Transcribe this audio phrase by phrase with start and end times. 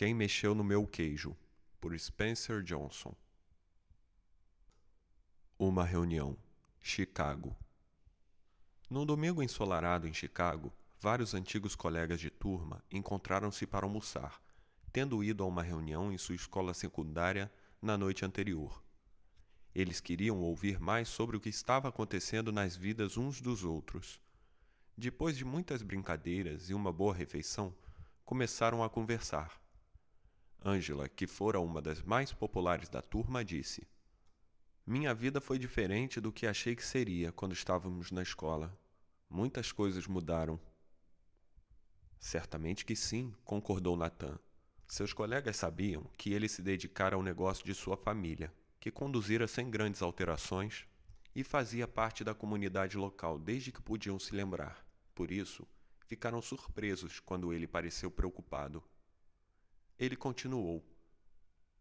[0.00, 1.36] Quem mexeu no meu queijo?
[1.78, 3.14] Por Spencer Johnson.
[5.58, 6.38] Uma reunião.
[6.80, 7.54] Chicago.
[8.88, 14.40] Num domingo ensolarado em Chicago, vários antigos colegas de turma encontraram-se para almoçar,
[14.90, 18.82] tendo ido a uma reunião em sua escola secundária na noite anterior.
[19.74, 24.18] Eles queriam ouvir mais sobre o que estava acontecendo nas vidas uns dos outros.
[24.96, 27.76] Depois de muitas brincadeiras e uma boa refeição,
[28.24, 29.59] começaram a conversar.
[30.62, 33.86] Angela, que fora uma das mais populares da turma, disse:
[34.86, 38.78] Minha vida foi diferente do que achei que seria quando estávamos na escola.
[39.28, 40.60] Muitas coisas mudaram.
[42.18, 44.38] Certamente que sim, concordou Nathan.
[44.86, 49.70] Seus colegas sabiam que ele se dedicara ao negócio de sua família que conduzira sem
[49.70, 50.86] grandes alterações
[51.34, 54.84] e fazia parte da comunidade local desde que podiam se lembrar.
[55.14, 55.66] Por isso,
[56.06, 58.82] ficaram surpresos quando ele pareceu preocupado.
[60.00, 60.82] Ele continuou: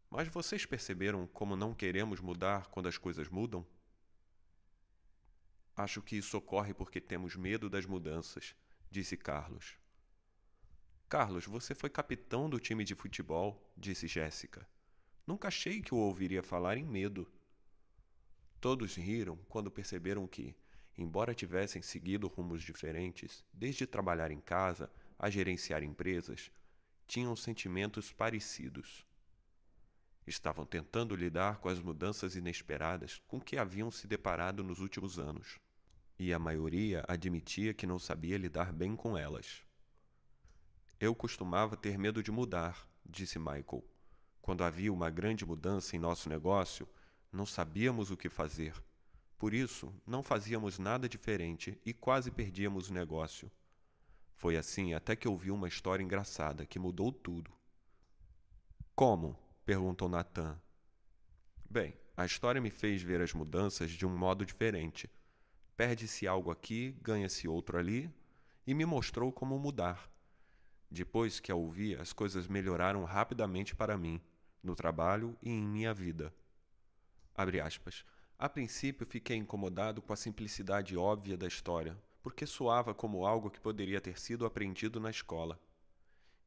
[0.09, 3.66] Mas vocês perceberam como não queremos mudar quando as coisas mudam?
[5.73, 8.53] Acho que isso ocorre porque temos medo das mudanças,
[8.92, 9.78] disse Carlos.
[11.08, 14.67] Carlos, você foi capitão do time de futebol, disse Jéssica.
[15.26, 17.26] Nunca achei que o ouviria falar em medo.
[18.59, 20.54] Todos riram quando perceberam que,
[20.98, 26.52] embora tivessem seguido rumos diferentes, desde trabalhar em casa a gerenciar empresas,
[27.09, 29.03] tinham sentimentos parecidos.
[30.27, 35.57] Estavam tentando lidar com as mudanças inesperadas com que haviam se deparado nos últimos anos,
[36.19, 39.63] e a maioria admitia que não sabia lidar bem com elas.
[40.99, 43.83] Eu costumava ter medo de mudar, disse Michael
[44.39, 46.87] quando havia uma grande mudança em nosso negócio,
[47.31, 48.73] não sabíamos o que fazer.
[49.37, 53.52] Por isso, não fazíamos nada diferente e quase perdíamos o negócio.
[54.40, 57.52] Foi assim até que ouvi uma história engraçada que mudou tudo.
[58.95, 59.38] Como?
[59.66, 60.58] perguntou Natan.
[61.70, 65.10] Bem, a história me fez ver as mudanças de um modo diferente.
[65.76, 68.10] Perde-se algo aqui, ganha-se outro ali,
[68.66, 70.10] e me mostrou como mudar.
[70.89, 74.22] Depois que a ouvi, as coisas melhoraram rapidamente para mim
[74.64, 76.33] no trabalho e em minha vida.
[78.38, 83.59] A princípio fiquei incomodado com a simplicidade óbvia da história, porque soava como algo que
[83.59, 85.59] poderia ter sido aprendido na escola.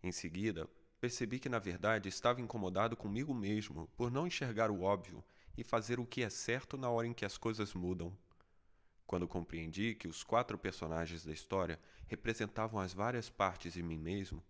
[0.03, 0.69] Em seguida,
[1.01, 5.25] percebi que na verdade estava incomodado comigo mesmo por não enxergar o óbvio
[5.57, 8.17] e fazer o que é certo na hora em que as coisas mudam.
[9.07, 14.43] Quando compreendi que os quatro personagens da história representavam as várias partes de mim mesmo,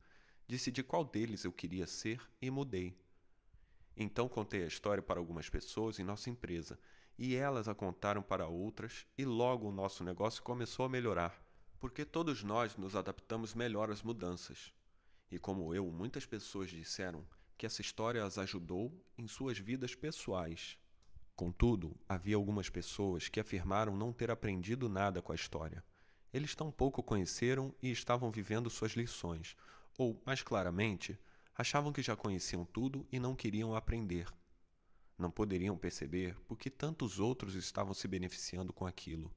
[0.47, 2.97] decidi qual deles eu queria ser e mudei.
[3.97, 6.79] Então contei a história para algumas pessoas em nossa empresa,
[7.19, 11.43] e elas a contaram para outras, e logo o nosso negócio começou a melhorar,
[11.79, 14.73] porque todos nós nos adaptamos melhor às mudanças.
[15.31, 17.25] E como eu, muitas pessoas disseram
[17.57, 20.77] que essa história as ajudou em suas vidas pessoais.
[21.35, 25.85] Contudo, havia algumas pessoas que afirmaram não ter aprendido nada com a história.
[26.33, 29.57] Eles tão pouco conheceram e estavam vivendo suas lições,
[29.97, 31.19] ou, mais claramente,
[31.55, 34.27] achavam que já conheciam tudo e não queriam aprender.
[35.23, 39.33] Não poderiam perceber por que tantos outros estavam se beneficiando com aquilo.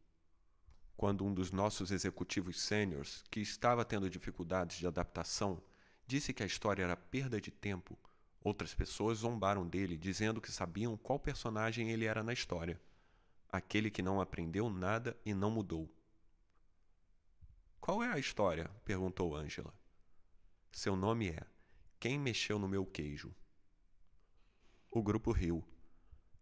[0.98, 5.62] Quando um dos nossos executivos sêniores, que estava tendo dificuldades de adaptação,
[6.08, 7.96] disse que a história era perda de tempo,
[8.44, 12.82] outras pessoas zombaram dele, dizendo que sabiam qual personagem ele era na história
[13.52, 15.90] aquele que não aprendeu nada e não mudou.
[17.80, 18.70] Qual é a história?
[18.84, 19.74] perguntou Angela.
[20.72, 21.46] Seu nome é
[22.00, 23.34] quem mexeu no meu queijo?
[24.92, 25.64] O grupo riu.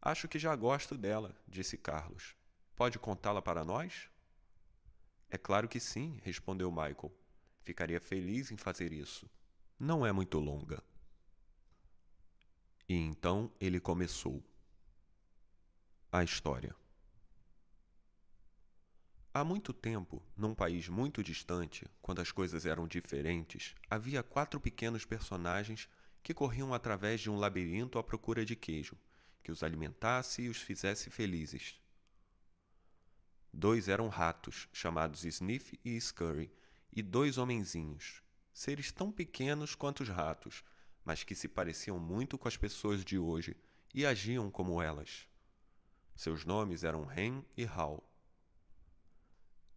[0.06, 2.36] Acho que já gosto dela, disse Carlos.
[2.76, 4.10] Pode contá-la para nós?
[5.30, 7.10] É claro que sim, respondeu Michael.
[7.62, 9.30] Ficaria feliz em fazer isso.
[9.80, 10.84] Não é muito longa.
[12.90, 14.44] E então ele começou.
[16.12, 16.76] A história.
[19.34, 25.06] Há muito tempo, num país muito distante, quando as coisas eram diferentes, havia quatro pequenos
[25.06, 25.88] personagens
[26.22, 28.98] que corriam através de um labirinto à procura de queijo,
[29.44, 31.80] que os alimentasse e os fizesse felizes.
[33.52, 36.52] Dois eram ratos, chamados Sniff e Scurry,
[36.92, 40.64] e dois homenzinhos, seres tão pequenos quanto os ratos,
[41.04, 43.56] mas que se pareciam muito com as pessoas de hoje
[43.94, 45.28] e agiam como elas.
[46.16, 48.04] Seus nomes eram Hen e Hal.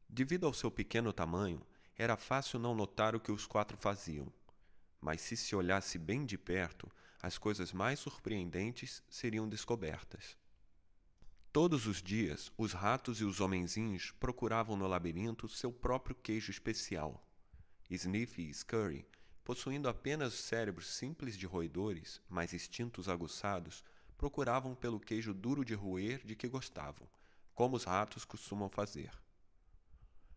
[0.09, 1.61] Devido ao seu pequeno tamanho,
[1.99, 4.33] era fácil não notar o que os quatro faziam.
[5.01, 6.91] Mas se se olhasse bem de perto,
[7.23, 10.37] as coisas mais surpreendentes seriam descobertas.
[11.53, 17.27] Todos os dias, os ratos e os homenzinhos procuravam no labirinto seu próprio queijo especial.
[17.89, 19.07] Sniff e Scurry
[19.47, 23.85] possuindo apenas cérebros simples de roedores, mas instintos aguçados,
[24.19, 27.09] procuravam pelo queijo duro de roer de que gostavam,
[27.55, 29.13] como os ratos costumam fazer.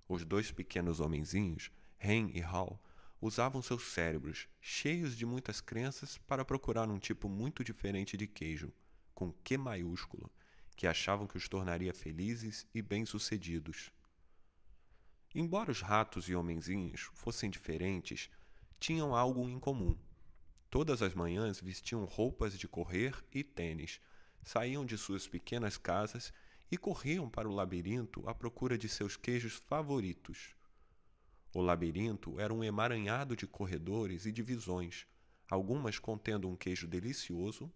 [0.07, 2.79] Os dois pequenos homenzinhos, Hen e Hal,
[3.21, 8.71] usavam seus cérebros, cheios de muitas crenças, para procurar um tipo muito diferente de queijo,
[9.13, 10.31] com Q maiúsculo,
[10.75, 13.91] que achavam que os tornaria felizes e bem-sucedidos.
[15.35, 18.29] Embora os ratos e homenzinhos fossem diferentes,
[18.79, 19.97] tinham algo em comum.
[20.69, 23.99] Todas as manhãs vestiam roupas de correr e tênis,
[24.41, 26.31] saíam de suas pequenas casas
[26.71, 30.55] e corriam para o labirinto à procura de seus queijos favoritos.
[31.53, 35.07] O labirinto era um emaranhado de corredores e divisões,
[35.49, 37.71] algumas contendo um queijo delicioso,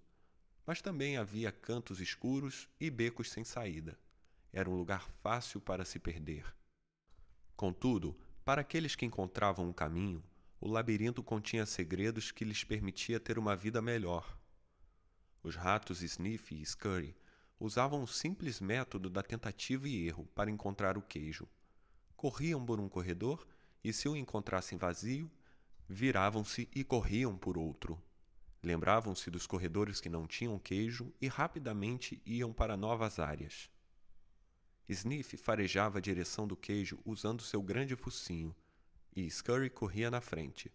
[0.66, 4.00] mas também havia cantos escuros e becos sem saída.
[4.52, 6.46] Era um lugar fácil para se perder.
[7.56, 8.16] Contudo,
[8.46, 10.24] para aqueles que encontravam um caminho,
[10.62, 14.38] o labirinto continha segredos que lhes permitia ter uma vida melhor.
[15.42, 17.16] Os ratos Sniff e Scurry
[17.60, 21.48] usavam o simples método da tentativa e erro para encontrar o queijo.
[22.16, 23.46] Corriam por um corredor
[23.84, 25.30] e se o encontrassem vazio,
[25.88, 28.02] viravam-se e corriam por outro.
[28.64, 33.70] Lembravam-se dos corredores que não tinham queijo e rapidamente iam para novas áreas.
[34.88, 38.56] Sniff farejava a direção do queijo usando seu grande focinho,
[39.16, 40.72] e Scurry corria na frente.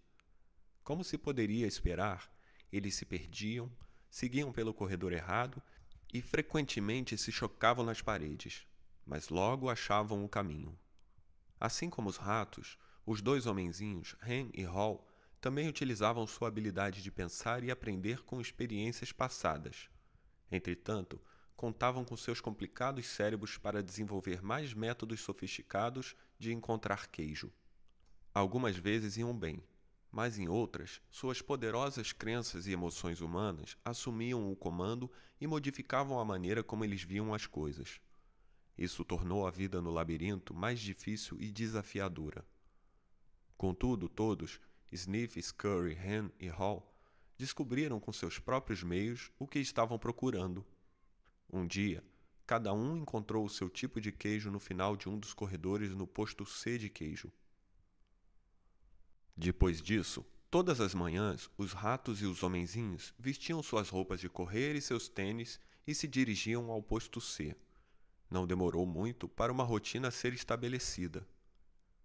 [0.84, 2.30] Como se poderia esperar,
[2.72, 3.70] eles se perdiam,
[4.10, 5.62] seguiam pelo corredor errado
[6.12, 8.66] e frequentemente se chocavam nas paredes,
[9.04, 10.78] mas logo achavam o caminho.
[11.60, 12.78] Assim como os ratos,
[13.10, 15.02] os dois homenzinhos, Hen e Hall,
[15.40, 19.88] também utilizavam sua habilidade de pensar e aprender com experiências passadas.
[20.52, 21.18] Entretanto,
[21.56, 27.50] contavam com seus complicados cérebros para desenvolver mais métodos sofisticados de encontrar queijo.
[28.34, 29.64] Algumas vezes iam bem,
[30.12, 35.10] mas em outras, suas poderosas crenças e emoções humanas assumiam o comando
[35.40, 38.02] e modificavam a maneira como eles viam as coisas.
[38.76, 42.44] Isso tornou a vida no labirinto mais difícil e desafiadora.
[43.58, 44.60] Contudo, todos,
[44.92, 46.94] Sniff, Scurry, Hen e Hall,
[47.36, 50.64] descobriram com seus próprios meios o que estavam procurando.
[51.52, 52.04] Um dia,
[52.46, 56.06] cada um encontrou o seu tipo de queijo no final de um dos corredores no
[56.06, 57.32] posto C de queijo.
[59.36, 64.76] Depois disso, todas as manhãs, os ratos e os homenzinhos vestiam suas roupas de correr
[64.76, 67.56] e seus tênis e se dirigiam ao posto C.
[68.30, 71.26] Não demorou muito para uma rotina ser estabelecida.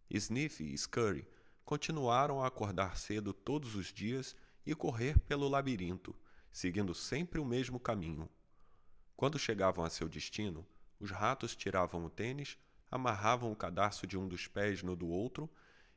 [0.09, 1.27] Sniff e Scurry
[1.65, 6.15] continuaram a acordar cedo todos os dias e correr pelo labirinto,
[6.51, 8.30] seguindo sempre o mesmo caminho.
[9.15, 10.65] Quando chegavam a seu destino,
[11.00, 12.57] os ratos tiravam o tênis,
[12.89, 15.50] amarravam o cadarço de um dos pés no do outro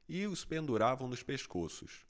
[0.09, 2.07] e os penduravam nos pescoços,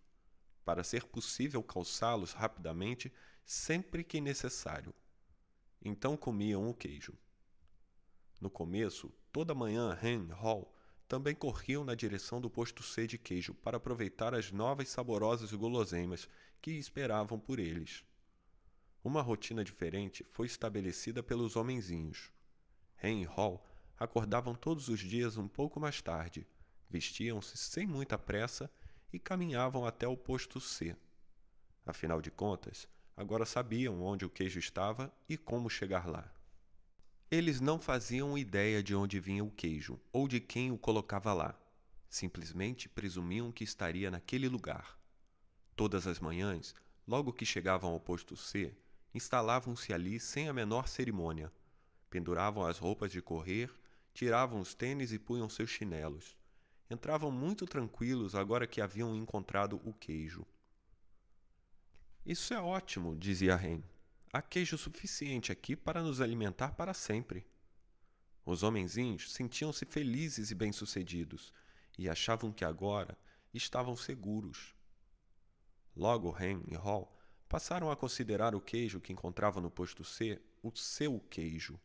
[0.64, 3.12] para ser possível calçá-los rapidamente
[3.44, 4.94] sempre que necessário.
[5.82, 7.14] Então comiam o queijo.
[8.40, 10.75] No começo, toda manhã Hen Hall
[11.08, 16.28] também corriam na direção do posto C de queijo para aproveitar as novas saborosas guloseimas
[16.60, 18.04] que esperavam por eles.
[19.04, 22.32] Uma rotina diferente foi estabelecida pelos homenzinhos.
[23.00, 23.64] Hen e Hall
[23.98, 26.46] acordavam todos os dias um pouco mais tarde,
[26.90, 28.70] vestiam-se sem muita pressa
[29.12, 30.96] e caminhavam até o posto C.
[31.84, 36.35] Afinal de contas, agora sabiam onde o queijo estava e como chegar lá.
[37.28, 41.58] Eles não faziam ideia de onde vinha o queijo ou de quem o colocava lá.
[42.08, 44.96] Simplesmente presumiam que estaria naquele lugar.
[45.74, 46.72] Todas as manhãs,
[47.06, 48.72] logo que chegavam ao posto C,
[49.12, 51.52] instalavam-se ali sem a menor cerimônia.
[52.08, 53.72] Penduravam as roupas de correr,
[54.14, 56.36] tiravam os tênis e punham seus chinelos.
[56.88, 60.46] Entravam muito tranquilos agora que haviam encontrado o queijo.
[62.24, 63.82] Isso é ótimo, dizia Ren.
[64.36, 67.46] Há queijo suficiente aqui para nos alimentar para sempre.
[68.44, 71.54] Os homenzinhos sentiam-se felizes e bem-sucedidos
[71.96, 73.16] e achavam que agora
[73.54, 74.74] estavam seguros.
[75.96, 80.70] Logo, Ren e Hall passaram a considerar o queijo que encontravam no posto C o
[80.76, 81.80] seu queijo.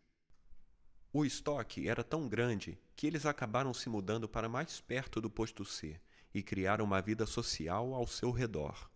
[1.13, 5.63] O estoque era tão grande que eles acabaram se mudando para mais perto do posto
[5.63, 6.01] C
[6.33, 8.91] e criaram uma vida social ao seu redor.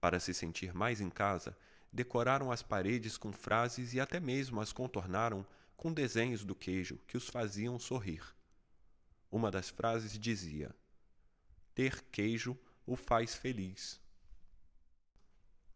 [0.00, 1.54] Para se sentir mais em casa,
[1.92, 7.16] decoraram as paredes com frases e até mesmo as contornaram com desenhos do queijo que
[7.16, 8.22] os faziam sorrir.
[9.30, 10.74] Uma das frases dizia:
[11.74, 14.00] Ter queijo o faz feliz.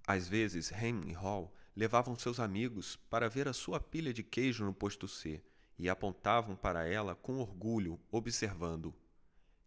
[0.07, 4.65] Às vezes, Hen e Hall levavam seus amigos para ver a sua pilha de queijo
[4.65, 5.43] no posto C
[5.79, 8.95] e apontavam para ela com orgulho, observando: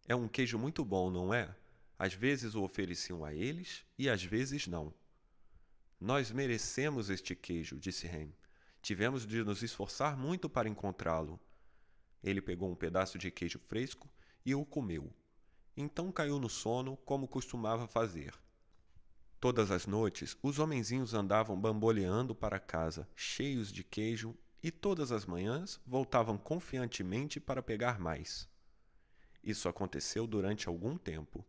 [0.07, 1.55] É um queijo muito bom, não é?
[1.97, 4.93] Às vezes o ofereciam a eles e às vezes não.
[6.03, 8.27] Nós merecemos este queijo, disse Ham.
[8.81, 11.39] Tivemos de nos esforçar muito para encontrá-lo.
[12.21, 14.09] Ele pegou um pedaço de queijo fresco
[14.45, 15.13] e o comeu.
[15.77, 18.33] Então caiu no sono, como costumava fazer.
[19.39, 25.25] Todas as noites, os homenzinhos andavam bamboleando para casa, cheios de queijo, e todas as
[25.25, 28.49] manhãs voltavam confiantemente para pegar mais.
[29.41, 31.45] Isso aconteceu durante algum tempo.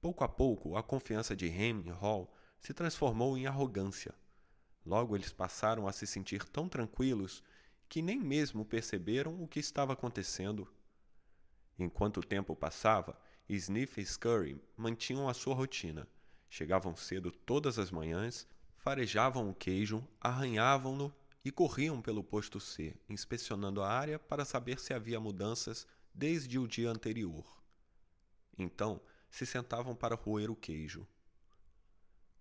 [0.00, 4.14] Pouco a pouco, a confiança de e Hall se transformou em arrogância.
[4.84, 7.42] Logo eles passaram a se sentir tão tranquilos
[7.88, 10.66] que nem mesmo perceberam o que estava acontecendo.
[11.78, 16.06] Enquanto o tempo passava, Sniff e Scurry mantinham a sua rotina.
[16.50, 18.46] Chegavam cedo todas as manhãs,
[18.76, 24.92] farejavam o queijo, arranhavam-no e corriam pelo posto C, inspecionando a área para saber se
[24.92, 27.44] havia mudanças desde o dia anterior.
[28.58, 29.00] Então,
[29.30, 31.06] se sentavam para roer o queijo.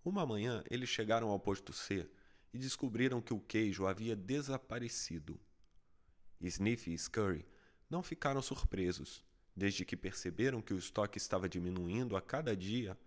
[0.08, 2.10] Uma manhã, eles chegaram ao posto C
[2.54, 5.38] e descobriram que o queijo havia desaparecido.
[6.40, 7.46] Sniff e Scurry
[7.90, 9.22] não ficaram surpresos.
[9.54, 12.98] Desde que perceberam que o estoque estava diminuindo a cada dia,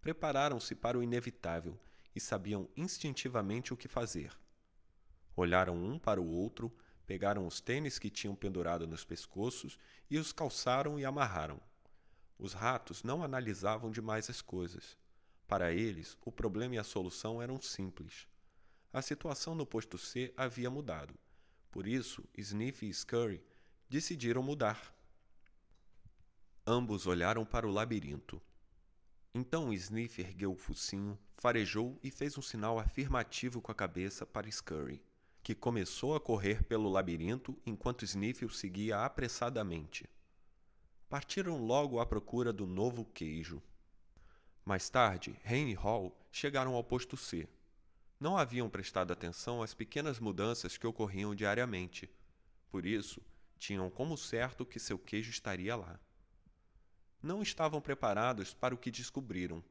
[0.00, 1.78] prepararam-se para o inevitável
[2.12, 4.36] e sabiam instintivamente o que fazer.
[5.36, 9.78] Olharam um para o outro, pegaram os tênis que tinham pendurado nos pescoços
[10.10, 11.60] e os calçaram e amarraram.
[12.36, 14.98] Os ratos não analisavam demais as coisas.
[15.48, 18.28] Para eles, o problema e a solução eram simples.
[18.92, 21.14] A situação no posto C havia mudado.
[21.70, 23.42] Por isso, Sniff e Scurry
[23.88, 24.94] decidiram mudar.
[26.66, 28.42] Ambos olharam para o labirinto.
[29.34, 34.50] Então Sniff ergueu o focinho, farejou e fez um sinal afirmativo com a cabeça para
[34.50, 35.02] Scurry,
[35.42, 40.04] que começou a correr pelo labirinto enquanto Sniff o seguia apressadamente.
[41.08, 43.62] Partiram logo à procura do novo queijo.
[44.68, 47.48] Mais tarde, Rain e Hall chegaram ao posto C.
[48.20, 52.06] Não haviam prestado atenção às pequenas mudanças que ocorriam diariamente.
[52.70, 53.22] Por isso,
[53.58, 55.98] tinham como certo que seu queijo estaria lá
[57.22, 59.64] não estavam preparados para o que descobriram.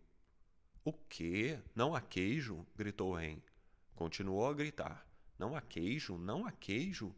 [0.84, 1.60] O quê?
[1.76, 2.66] Não há queijo?
[2.76, 3.38] gritou Ren.
[3.96, 5.08] Continuou a gritar.
[5.38, 6.18] Não há queijo?
[6.18, 7.16] Não há queijo?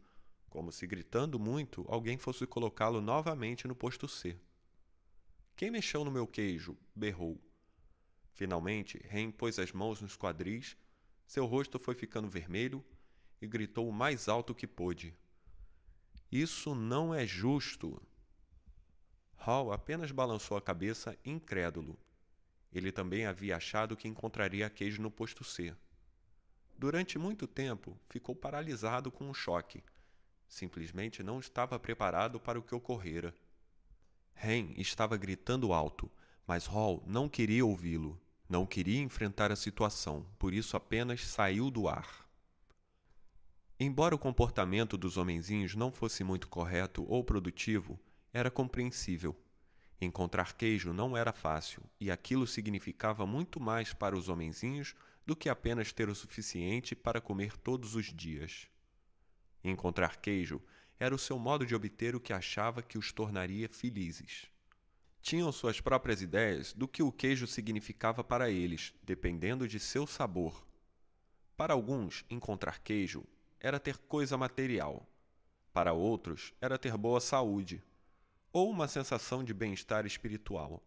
[0.50, 4.36] Como se gritando muito, alguém fosse colocá-lo novamente no posto C.
[5.56, 6.76] Quem mexeu no meu queijo?
[6.94, 7.40] berrou.
[8.40, 10.74] Finalmente, Ren pôs as mãos nos quadris,
[11.26, 12.82] seu rosto foi ficando vermelho
[13.38, 15.14] e gritou o mais alto que pôde.
[16.32, 18.00] Isso não é justo!
[19.36, 21.98] Hall apenas balançou a cabeça, incrédulo.
[22.72, 25.76] Ele também havia achado que encontraria queijo no posto C.
[26.78, 29.84] Durante muito tempo, ficou paralisado com o choque.
[30.48, 33.34] Simplesmente não estava preparado para o que ocorrera.
[34.32, 36.10] Ren estava gritando alto,
[36.46, 38.18] mas Hall não queria ouvi-lo.
[38.50, 42.28] Não queria enfrentar a situação, por isso apenas saiu do ar.
[43.78, 47.96] Embora o comportamento dos homenzinhos não fosse muito correto ou produtivo,
[48.32, 49.40] era compreensível.
[50.00, 55.48] Encontrar queijo não era fácil, e aquilo significava muito mais para os homenzinhos do que
[55.48, 58.66] apenas ter o suficiente para comer todos os dias.
[59.62, 60.60] Encontrar queijo
[60.98, 64.49] era o seu modo de obter o que achava que os tornaria felizes.
[65.20, 70.66] Tinham suas próprias ideias do que o queijo significava para eles, dependendo de seu sabor.
[71.56, 73.24] Para alguns, encontrar queijo
[73.60, 75.06] era ter coisa material.
[75.72, 77.82] Para outros, era ter boa saúde
[78.52, 80.82] ou uma sensação de bem-estar espiritual.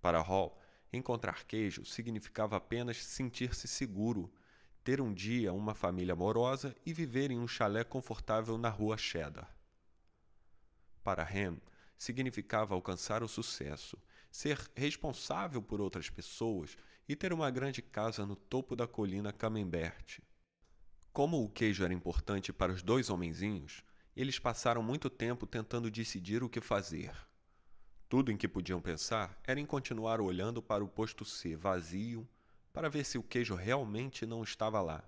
[0.00, 0.56] Para Hall,
[0.92, 4.32] encontrar queijo significava apenas sentir-se seguro,
[4.84, 9.52] ter um dia uma família amorosa e viver em um chalé confortável na rua Cheddar.
[11.02, 11.58] Para Ham,
[11.98, 13.98] significava alcançar o sucesso,
[14.30, 16.76] ser responsável por outras pessoas
[17.08, 20.20] e ter uma grande casa no topo da colina Camembert.
[21.12, 23.82] Como o queijo era importante para os dois homenzinhos,
[24.14, 27.12] eles passaram muito tempo tentando decidir o que fazer.
[28.08, 32.28] Tudo em que podiam pensar era em continuar olhando para o posto C vazio
[32.72, 35.02] para ver se o queijo realmente não estava lá.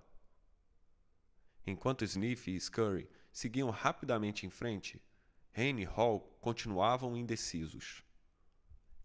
[1.65, 5.01] Enquanto Sniff e Scurry seguiam rapidamente em frente,
[5.53, 8.03] Rain e Hall continuavam indecisos.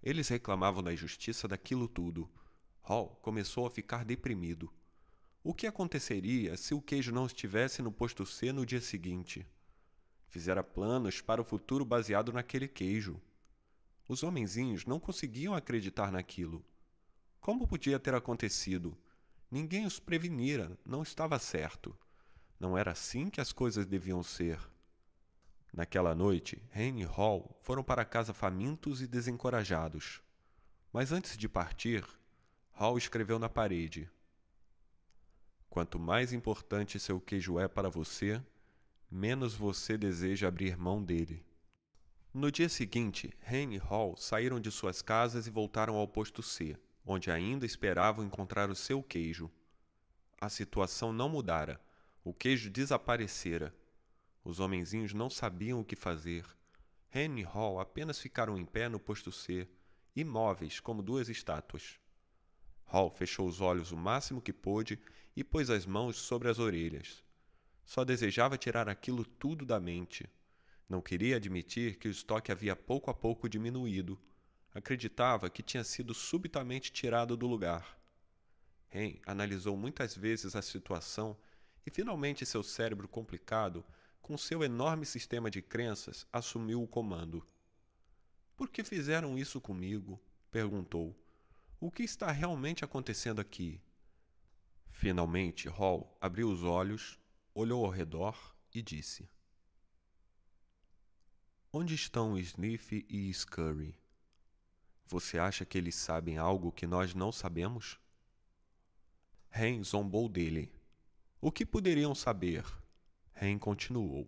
[0.01, 2.31] Eles reclamavam da injustiça daquilo tudo.
[2.83, 4.73] Hall começou a ficar deprimido.
[5.43, 9.45] O que aconteceria se o queijo não estivesse no posto C no dia seguinte?
[10.29, 13.21] Fizera planos para o futuro baseado naquele queijo.
[14.09, 16.65] Os homenzinhos não conseguiam acreditar naquilo.
[17.41, 18.97] Como podia ter acontecido?
[19.51, 21.99] Ninguém os prevenira, não estava certo.
[22.61, 24.61] Não era assim que as coisas deviam ser.
[25.77, 30.23] Naquela noite, Henry e Hall foram para casa famintos e desencorajados.
[30.91, 32.03] Mas antes de partir,
[32.73, 34.11] Hall escreveu na parede:
[35.69, 38.43] Quanto mais importante seu queijo é para você,
[39.11, 41.45] menos você deseja abrir mão dele.
[42.33, 46.75] No dia seguinte, Hen e Hall saíram de suas casas e voltaram ao posto C,
[47.05, 49.51] onde ainda esperavam encontrar o seu queijo.
[50.41, 51.79] A situação não mudara.
[52.25, 53.75] O queijo desaparecera.
[54.47, 56.47] Os homenzinhos não sabiam o que fazer.
[57.13, 59.69] Hen e Hall apenas ficaram em pé no posto C,
[60.15, 61.99] imóveis como duas estátuas.
[62.85, 65.01] Hall fechou os olhos o máximo que pôde
[65.35, 67.25] e pôs as mãos sobre as orelhas.
[67.85, 70.31] Só desejava tirar aquilo tudo da mente.
[70.89, 74.17] Não queria admitir que o estoque havia pouco a pouco diminuído.
[74.73, 77.99] Acreditava que tinha sido subitamente tirado do lugar.
[78.91, 81.37] Ren analisou muitas vezes a situação
[81.85, 83.85] e finalmente seu cérebro complicado,
[84.27, 87.47] com seu enorme sistema de crenças, assumiu o comando.
[88.57, 90.21] Por que fizeram isso comigo?
[90.51, 91.17] perguntou.
[91.79, 93.81] O que está realmente acontecendo aqui?
[94.89, 97.21] Finalmente, Hall abriu os olhos
[97.55, 98.37] olhou ao redor
[98.75, 99.31] e disse:
[101.73, 103.97] Onde estão Sniff e Scurry?
[105.07, 107.97] Você acha que eles sabem algo que nós não sabemos?
[109.51, 110.73] Ren zombou dele.
[111.41, 112.65] O que poderiam saber?
[113.37, 114.27] Ren continuou.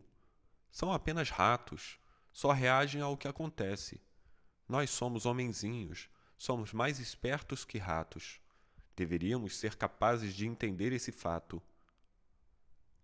[0.71, 1.99] São apenas ratos.
[2.31, 4.01] Só reagem ao que acontece.
[4.69, 6.11] Nós somos homenzinhos.
[6.37, 8.39] Somos mais espertos que ratos.
[8.95, 11.61] Deveríamos ser capazes de entender esse fato.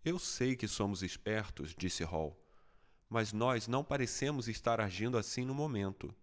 [0.04, 2.38] Eu sei que somos espertos, disse Hall,
[3.08, 6.14] mas nós não parecemos estar agindo assim no momento.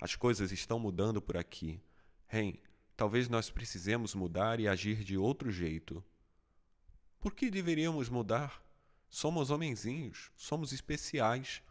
[0.00, 1.82] As coisas estão mudando por aqui.
[2.26, 2.54] Ren,
[2.96, 6.02] talvez nós precisemos mudar e agir de outro jeito.
[7.20, 8.62] Por que deveríamos mudar?
[9.08, 11.62] Somos homenzinhos, somos especiais.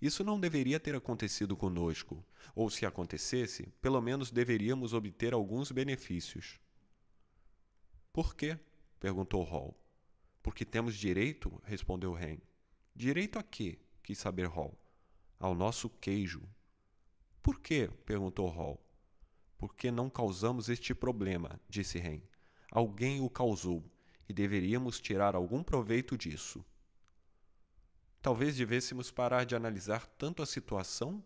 [0.00, 2.24] Isso não deveria ter acontecido conosco,
[2.54, 6.60] ou se acontecesse, pelo menos deveríamos obter alguns benefícios.
[8.12, 8.58] Por quê?
[9.00, 9.74] perguntou Hall.
[10.42, 12.38] Porque temos direito, respondeu Ren.
[12.94, 13.78] Direito a quê?
[14.02, 14.78] quis saber Hall.
[15.40, 16.42] Ao nosso queijo.
[17.42, 17.90] Por quê?
[18.04, 18.78] perguntou Hall.
[19.56, 22.20] Porque não causamos este problema, disse Ren.
[22.70, 23.82] Alguém o causou,
[24.28, 26.64] e deveríamos tirar algum proveito disso.
[28.24, 31.22] Talvez devêssemos parar de analisar tanto a situação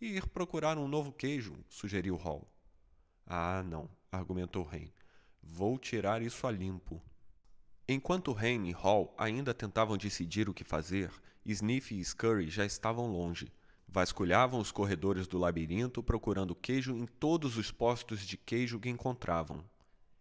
[0.00, 2.48] e ir procurar um novo queijo, sugeriu Hall.
[3.26, 4.86] Ah, não, argumentou Ren.
[5.42, 7.02] Vou tirar isso a limpo.
[7.88, 11.10] Enquanto Ren e Hall ainda tentavam decidir o que fazer,
[11.44, 13.52] Sniff e Scurry já estavam longe.
[13.88, 19.64] Vasculhavam os corredores do labirinto procurando queijo em todos os postos de queijo que encontravam.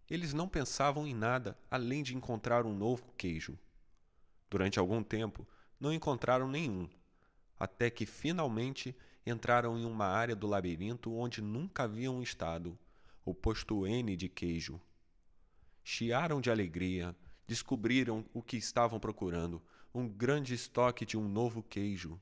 [0.09, 3.59] Eles não pensavam em nada além de encontrar um novo queijo.
[4.49, 5.47] Durante algum tempo,
[5.85, 6.89] não encontraram nenhum,
[7.59, 12.77] até que finalmente entraram em uma área do labirinto onde nunca haviam estado
[13.23, 14.81] o posto N de queijo.
[15.83, 17.15] Chiaram de alegria
[17.47, 19.61] descobriram o que estavam procurando:
[19.93, 22.19] um grande estoque de um novo queijo.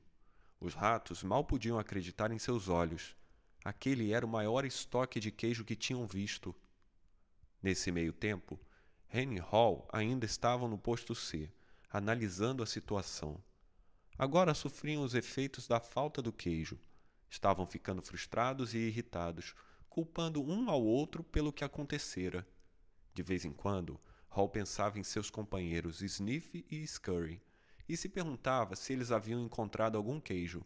[0.60, 3.16] Os ratos mal podiam acreditar em seus olhos.
[3.64, 6.54] Aquele era o maior estoque de queijo que tinham visto.
[7.62, 8.60] Nesse meio tempo,
[9.10, 11.50] Henry Hall ainda estavam no posto C,
[11.90, 13.42] analisando a situação.
[14.16, 16.78] Agora sofriam os efeitos da falta do queijo.
[17.28, 19.54] Estavam ficando frustrados e irritados,
[19.88, 22.46] culpando um ao outro pelo que acontecera.
[23.12, 27.42] De vez em quando, Hall pensava em seus companheiros Sniff e Scurry
[27.88, 30.64] e se perguntava se eles haviam encontrado algum queijo.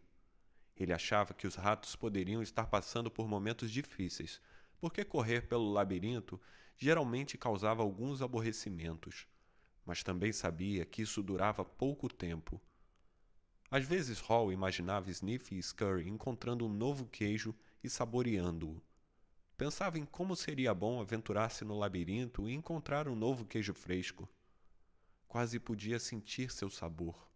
[0.77, 4.41] Ele achava que os ratos poderiam estar passando por momentos difíceis,
[4.79, 6.41] porque correr pelo labirinto
[6.77, 9.27] geralmente causava alguns aborrecimentos,
[9.85, 12.61] mas também sabia que isso durava pouco tempo.
[13.71, 17.55] Às vezes Hall imaginava Sniff e Scurry encontrando um novo queijo
[17.85, 18.81] e saboreando-o.
[19.59, 24.29] Pensava em como seria bom aventurar-se no labirinto e encontrar um novo queijo fresco.
[25.27, 27.29] Quase podia sentir seu sabor.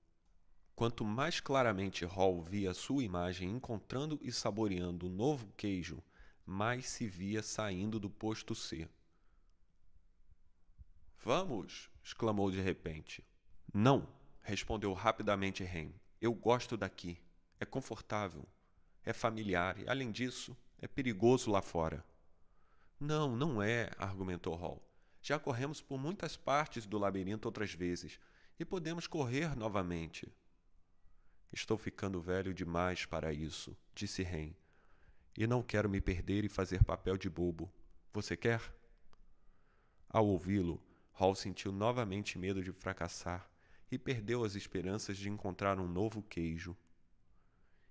[0.75, 6.03] Quanto mais claramente Hall via sua imagem encontrando e saboreando o um novo queijo,
[6.47, 8.89] mais se via saindo do posto C.
[11.23, 11.91] Vamos!
[12.03, 13.23] exclamou de repente.
[13.73, 14.09] Não,
[14.41, 15.93] respondeu rapidamente Ren.
[16.23, 17.19] Eu gosto daqui.
[17.59, 18.49] É confortável.
[19.05, 22.05] É familiar e, além disso, é perigoso lá fora.
[23.01, 24.81] Não, não é, argumentou Hall.
[25.21, 28.21] Já corremos por muitas partes do labirinto outras vezes
[28.57, 30.33] e podemos correr novamente.
[31.53, 34.55] Estou ficando velho demais para isso, disse Ren.
[35.37, 37.69] E não quero me perder e fazer papel de bobo.
[38.13, 38.63] Você quer?
[40.09, 40.81] Ao ouvi-lo,
[41.15, 43.52] Hall sentiu novamente medo de fracassar
[43.93, 46.77] e perdeu as esperanças de encontrar um novo queijo.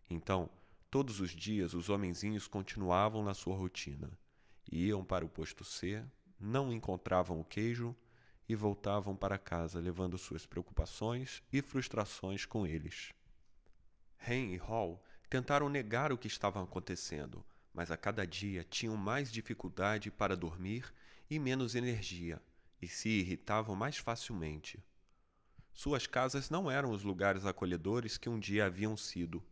[0.10, 0.50] Então,
[0.90, 4.12] todos os dias os homenzinhos continuavam na sua rotina
[4.72, 6.04] Iam para o posto C,
[6.40, 7.96] não encontravam o queijo
[8.48, 13.14] e voltavam para casa levando suas preocupações e frustrações com eles.
[14.26, 19.32] Hen e Hall tentaram negar o que estava acontecendo, mas a cada dia tinham mais
[19.32, 20.94] dificuldade para dormir
[21.30, 22.42] e menos energia,
[22.82, 24.84] e se irritavam mais facilmente.
[25.74, 29.44] Suas casas não eram os lugares acolhedores que um dia haviam sido.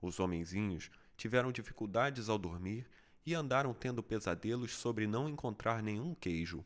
[0.00, 2.88] Os homenzinhos tiveram dificuldades ao dormir
[3.24, 6.64] e andaram tendo pesadelos sobre não encontrar nenhum queijo.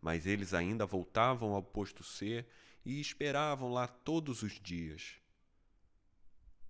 [0.00, 2.46] Mas eles ainda voltavam ao posto C
[2.84, 5.16] e esperavam lá todos os dias.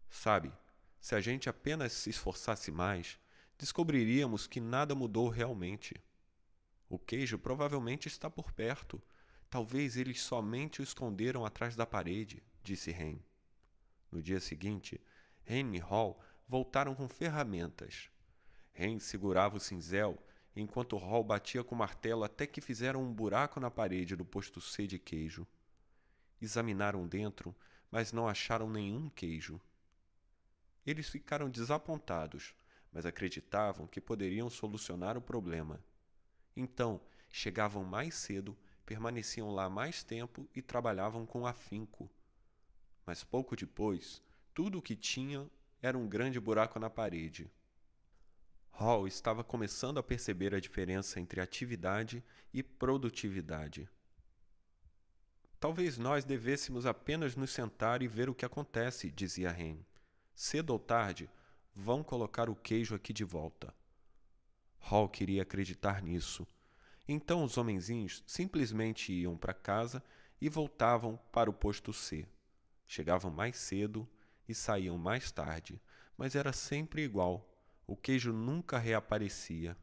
[0.08, 0.50] Sabe,
[1.00, 3.18] se a gente apenas se esforçasse mais,
[3.58, 5.94] descobriríamos que nada mudou realmente.
[6.88, 9.00] O queijo provavelmente está por perto.
[9.50, 13.18] Talvez eles somente o esconderam atrás da parede, disse Ren.
[14.12, 15.00] No dia seguinte,
[15.44, 18.10] Ren e Hall voltaram com ferramentas.
[18.72, 20.18] Ren segurava o cinzel,
[20.54, 24.60] enquanto Hall batia com o martelo até que fizeram um buraco na parede do posto
[24.60, 25.46] C de queijo.
[26.40, 27.54] Examinaram dentro,
[27.90, 29.60] mas não acharam nenhum queijo.
[30.86, 32.54] Eles ficaram desapontados,
[32.92, 35.82] mas acreditavam que poderiam solucionar o problema.
[36.56, 38.56] Então, chegavam mais cedo,
[38.88, 42.10] permaneciam lá mais tempo e trabalhavam com afinco.
[43.04, 44.22] Mas pouco depois,
[44.54, 45.50] tudo o que tinham
[45.82, 47.50] era um grande buraco na parede.
[48.70, 53.86] Hall estava começando a perceber a diferença entre atividade e produtividade.
[55.60, 59.80] Talvez nós devêssemos apenas nos sentar e ver o que acontece, dizia Ren.
[60.34, 61.28] Cedo ou tarde,
[61.74, 63.74] vão colocar o queijo aqui de volta.
[64.78, 66.46] Hall queria acreditar nisso.
[67.08, 70.04] Então os homenzinhos simplesmente iam para casa
[70.38, 72.28] e voltavam para o posto C.
[72.86, 74.06] Chegavam mais cedo
[74.46, 75.80] e saíam mais tarde,
[76.18, 77.48] mas era sempre igual.
[77.86, 79.74] O queijo nunca reaparecia.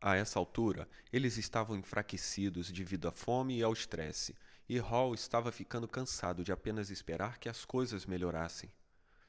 [0.00, 4.34] A essa altura, eles estavam enfraquecidos devido à fome e ao estresse,
[4.66, 8.72] e Hall estava ficando cansado de apenas esperar que as coisas melhorassem.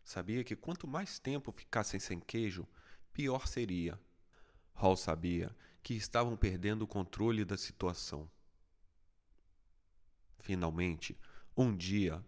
[0.03, 2.67] Sabia que quanto mais tempo ficassem sem queijo,
[3.12, 3.99] pior seria.
[4.73, 5.53] Hall sabia
[5.89, 8.30] que estavam perdendo o controle da situação.
[10.38, 11.17] Finalmente,
[11.58, 12.23] um dia,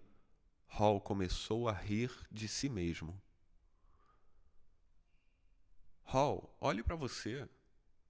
[0.65, 3.21] Hall começou a rir de si mesmo.
[6.01, 7.47] Hall, olhe para você.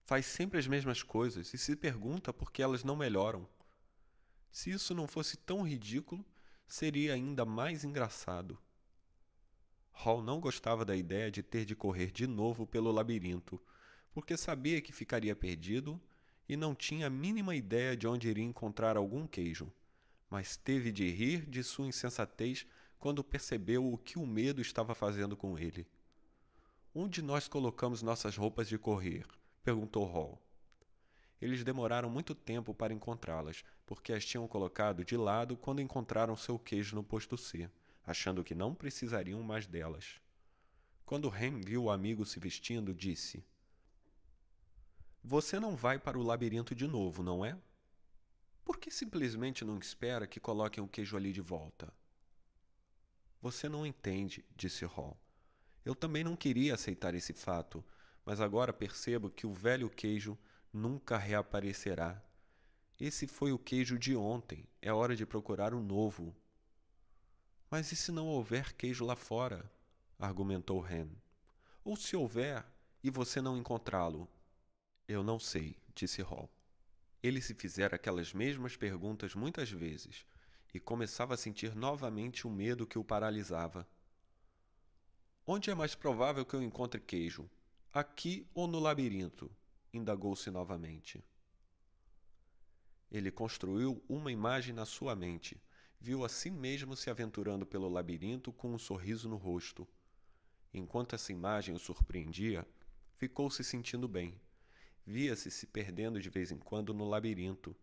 [0.06, 3.46] Faz sempre as mesmas coisas e se pergunta por que elas não melhoram.
[4.54, 6.26] Se isso não fosse tão ridículo,
[6.66, 8.58] seria ainda mais engraçado.
[9.92, 13.62] Hall não gostava da ideia de ter de correr de novo pelo labirinto,
[14.14, 16.00] porque sabia que ficaria perdido
[16.48, 19.72] e não tinha a mínima ideia de onde iria encontrar algum queijo.
[20.30, 22.66] Mas teve de rir de sua insensatez
[23.00, 25.88] quando percebeu o que o medo estava fazendo com ele.
[26.94, 29.26] Onde nós colocamos nossas roupas de correr?
[29.64, 30.42] perguntou Hall.
[31.42, 36.60] Eles demoraram muito tempo para encontrá-las, porque as tinham colocado de lado quando encontraram seu
[36.60, 37.70] queijo no posto C
[38.06, 40.20] achando que não precisariam mais delas.
[41.06, 43.44] Quando Ren viu o amigo se vestindo, disse:
[45.24, 47.58] Você não vai para o labirinto de novo, não é?
[48.66, 51.94] Por que simplesmente não espera que coloquem o queijo ali de volta?
[53.42, 55.20] Você não entende, disse Hall.
[55.86, 57.84] Eu também não queria aceitar esse fato,
[58.26, 60.38] mas agora percebo que o velho queijo
[60.72, 62.22] nunca reaparecerá.
[63.00, 66.36] Esse foi o queijo de ontem, é hora de procurar um novo.
[67.70, 69.72] Mas e se não houver queijo lá fora?
[70.20, 71.10] argumentou Ren.
[71.84, 72.64] Ou se houver
[73.04, 74.30] e você não encontrá-lo?
[75.12, 76.50] Eu não sei, disse Hall.
[77.22, 80.26] Ele se fizera aquelas mesmas perguntas muitas vezes
[80.74, 83.86] e começava a sentir novamente o medo que o paralisava.
[85.46, 87.52] Onde é mais provável que eu encontre queijo?
[87.92, 89.52] Aqui ou no labirinto?
[89.92, 91.22] indagou-se novamente.
[93.12, 95.62] Ele construiu uma imagem na sua mente
[96.00, 99.86] viu a si mesmo se aventurando pelo labirinto com um sorriso no rosto.
[100.74, 102.66] Enquanto essa imagem o surpreendia,
[103.18, 104.40] ficou se sentindo bem.
[105.06, 107.76] Via-se se perdendo de vez em quando no labirinto,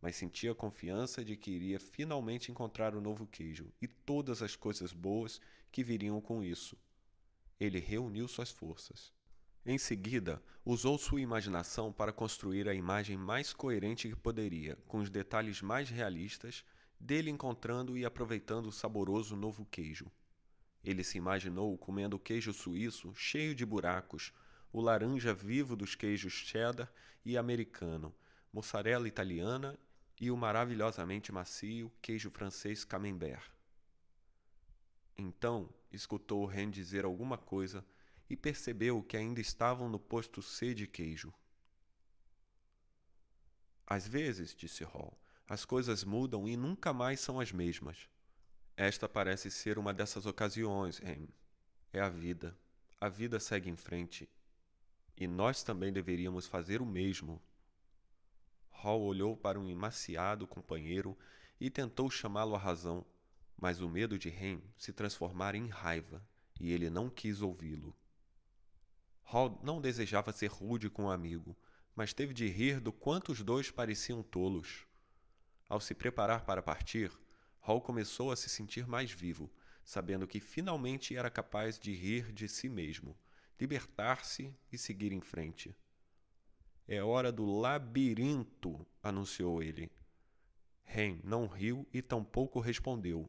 [0.00, 4.92] mas sentia confiança de que iria finalmente encontrar o novo queijo e todas as coisas
[4.92, 5.40] boas
[5.72, 6.76] que viriam com isso.
[7.58, 9.12] Ele reuniu suas forças.
[9.66, 15.10] Em seguida, usou sua imaginação para construir a imagem mais coerente que poderia, com os
[15.10, 16.64] detalhes mais realistas
[16.98, 20.10] dele encontrando e aproveitando o saboroso novo queijo.
[20.82, 24.32] Ele se imaginou comendo queijo suíço cheio de buracos,
[24.72, 26.92] o laranja vivo dos queijos cheddar
[27.24, 28.14] e americano,
[28.52, 29.78] mussarela italiana
[30.20, 33.50] e o maravilhosamente macio queijo francês camembert.
[35.16, 37.84] Então escutou Ren dizer alguma coisa
[38.28, 41.32] e percebeu que ainda estavam no posto C de queijo.
[43.86, 48.08] Às vezes, disse Hall, as coisas mudam e nunca mais são as mesmas.
[48.76, 51.26] Esta parece ser uma dessas ocasiões, Ham.
[51.90, 52.56] É a vida.
[53.00, 54.28] A vida segue em frente.
[55.20, 57.42] E nós também deveríamos fazer o mesmo.
[58.70, 61.18] Hall olhou para um emaciado companheiro
[61.60, 63.04] e tentou chamá-lo à razão,
[63.56, 66.24] mas o medo de Ham se transformara em raiva
[66.60, 67.96] e ele não quis ouvi-lo.
[69.24, 71.56] Hall não desejava ser rude com o amigo,
[71.96, 74.86] mas teve de rir do quanto os dois pareciam tolos.
[75.68, 77.10] Ao se preparar para partir,
[77.58, 79.50] Hall começou a se sentir mais vivo,
[79.84, 83.18] sabendo que finalmente era capaz de rir de si mesmo,
[83.60, 85.74] libertar-se e seguir em frente.
[86.86, 89.90] É hora do labirinto, anunciou ele.
[90.84, 93.28] Ren não riu e tampouco respondeu.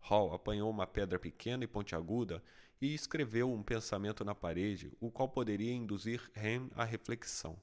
[0.00, 2.42] Hall apanhou uma pedra pequena e pontiaguda
[2.80, 7.56] e escreveu um pensamento na parede, o qual poderia induzir Ren à reflexão.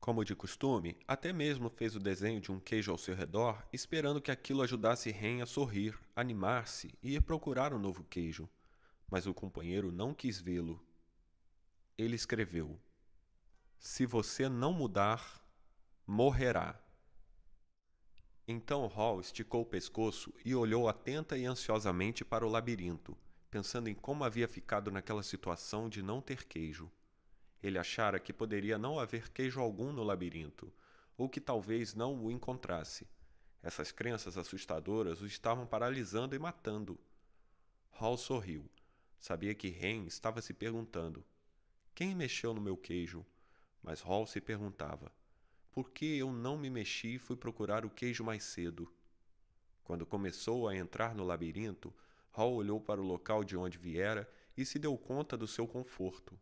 [0.00, 4.20] Como de costume, até mesmo fez o desenho de um queijo ao seu redor, esperando
[4.20, 8.48] que aquilo ajudasse Ren a sorrir, animar-se e ir procurar um novo queijo.
[9.12, 10.82] Mas o companheiro não quis vê-lo.
[11.98, 12.80] Ele escreveu:
[13.78, 15.46] Se você não mudar,
[16.06, 16.80] morrerá.
[18.48, 23.14] Então Hall esticou o pescoço e olhou atenta e ansiosamente para o labirinto,
[23.50, 26.90] pensando em como havia ficado naquela situação de não ter queijo.
[27.62, 30.72] Ele achara que poderia não haver queijo algum no labirinto,
[31.18, 33.06] ou que talvez não o encontrasse.
[33.62, 36.98] Essas crenças assustadoras o estavam paralisando e matando.
[37.90, 38.70] Hall sorriu.
[39.22, 41.24] Sabia que Ren estava se perguntando:
[41.94, 43.24] quem mexeu no meu queijo?
[43.80, 45.12] Mas Hall se perguntava:
[45.70, 48.92] por que eu não me mexi e fui procurar o queijo mais cedo?
[49.84, 51.94] Quando começou a entrar no labirinto,
[52.32, 56.36] Hall olhou para o local de onde viera e se deu conta do seu conforto.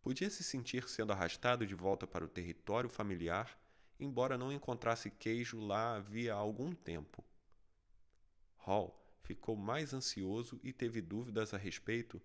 [0.00, 3.54] Podia se sentir sendo arrastado de volta para o território familiar,
[4.00, 7.22] embora não encontrasse queijo lá havia algum tempo.
[8.56, 12.20] Hall ficou mais ansioso e teve dúvidas a respeito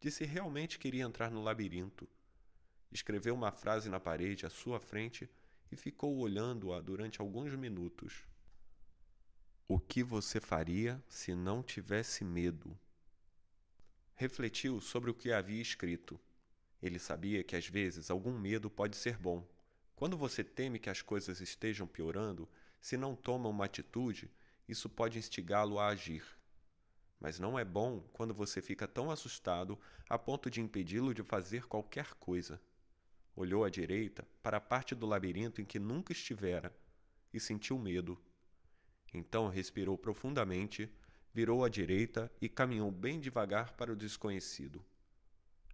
[0.00, 2.08] de se realmente queria entrar no labirinto.
[2.92, 5.30] Escreveu uma frase na parede à sua frente
[5.72, 8.26] e ficou olhando-a durante alguns minutos.
[9.66, 12.78] O que você faria se não tivesse medo?
[14.14, 16.20] Refletiu sobre o que havia escrito
[16.80, 19.46] ele sabia que às vezes algum medo pode ser bom.
[19.96, 22.48] Quando você teme que as coisas estejam piorando,
[22.80, 24.30] se não toma uma atitude,
[24.68, 26.24] isso pode instigá-lo a agir.
[27.20, 29.78] Mas não é bom quando você fica tão assustado
[30.08, 32.60] a ponto de impedi-lo de fazer qualquer coisa.
[33.34, 36.74] Olhou à direita para a parte do labirinto em que nunca estivera
[37.32, 38.20] e sentiu medo.
[39.12, 40.90] Então respirou profundamente,
[41.32, 44.84] virou à direita e caminhou bem devagar para o desconhecido.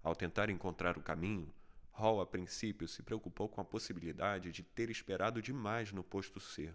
[0.02, 1.52] Ao tentar encontrar o caminho,
[1.96, 6.74] Hall a princípio se preocupou com a possibilidade de ter esperado demais no posto C.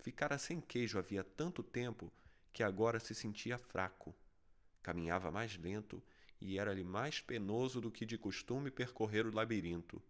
[0.00, 2.12] Ficara sem queijo havia tanto tempo
[2.54, 4.14] que agora se sentia fraco.
[4.80, 6.00] Caminhava mais lento
[6.40, 10.00] e era-lhe mais penoso do que de costume percorrer o labirinto.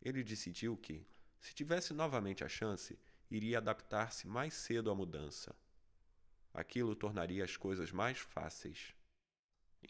[0.00, 1.04] Ele decidiu que,
[1.40, 2.96] se tivesse novamente a chance,
[3.28, 5.54] iria adaptar-se mais cedo à mudança.
[6.54, 8.94] Aquilo tornaria as coisas mais fáceis.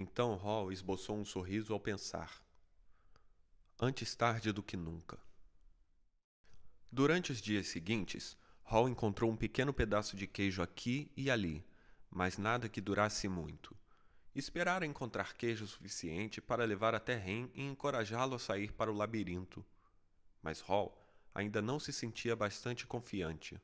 [0.01, 2.43] Então Hall esboçou um sorriso ao pensar.
[3.79, 5.19] Antes tarde do que nunca.
[6.91, 8.39] Durante os dias seguintes,
[8.73, 11.63] Hall encontrou um pequeno pedaço de queijo aqui e ali,
[12.11, 13.77] mas nada que durasse muito.
[14.35, 19.63] Esperara encontrar queijo suficiente para levar até Ren e encorajá-lo a sair para o labirinto.
[20.43, 20.99] Mas Hall
[21.35, 23.61] ainda não se sentia bastante confiante.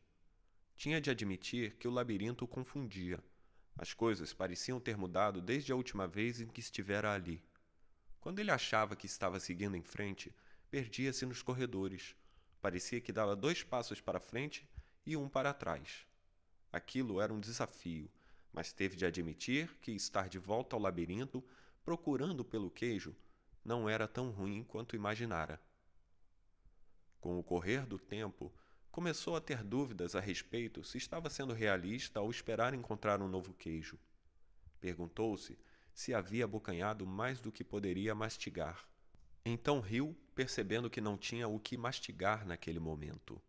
[0.77, 3.19] Tinha de admitir que o labirinto o confundia
[3.79, 7.43] as coisas pareciam ter mudado desde a última vez em que estivera ali.
[8.21, 10.35] Quando ele achava que estava seguindo em frente,
[10.71, 12.15] perdia-se nos corredores.
[12.61, 14.69] Parecia que dava dois passos para frente
[15.09, 16.07] e um para trás.
[16.71, 18.11] Aquilo era um desafio,
[18.53, 21.43] mas teve de admitir que estar de volta ao labirinto,
[21.83, 23.17] procurando pelo queijo,
[23.65, 25.59] não era tão ruim quanto imaginara.
[27.23, 28.53] Com o correr do tempo,
[28.91, 33.55] começou a ter dúvidas a respeito se estava sendo realista ao esperar encontrar um novo
[33.55, 33.99] queijo.
[34.79, 35.59] Perguntou-se
[35.95, 38.87] se havia abocanhado mais do que poderia mastigar.
[39.43, 43.41] Então riu, percebendo que não tinha o que mastigar naquele momento.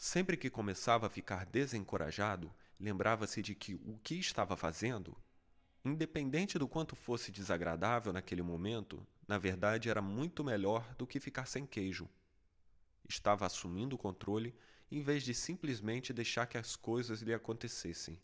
[0.00, 5.16] Sempre que começava a ficar desencorajado, lembrava-se de que o que estava fazendo,
[5.84, 11.46] independente do quanto fosse desagradável naquele momento, na verdade era muito melhor do que ficar
[11.46, 12.08] sem queijo.
[13.08, 14.54] Estava assumindo o controle
[14.88, 18.22] em vez de simplesmente deixar que as coisas lhe acontecessem.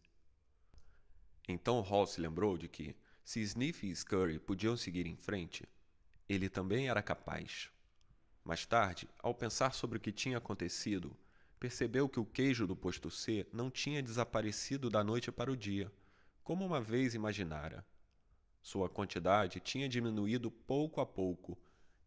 [1.49, 5.69] Então Hall se lembrou de que, se Sniff e Scurry podiam seguir em frente,
[6.29, 7.69] ele também era capaz.
[8.45, 11.17] Mais tarde, ao pensar sobre o que tinha acontecido,
[11.59, 15.91] percebeu que o queijo do posto C não tinha desaparecido da noite para o dia,
[16.43, 17.85] como uma vez imaginara.
[18.63, 21.59] Sua quantidade tinha diminuído pouco a pouco,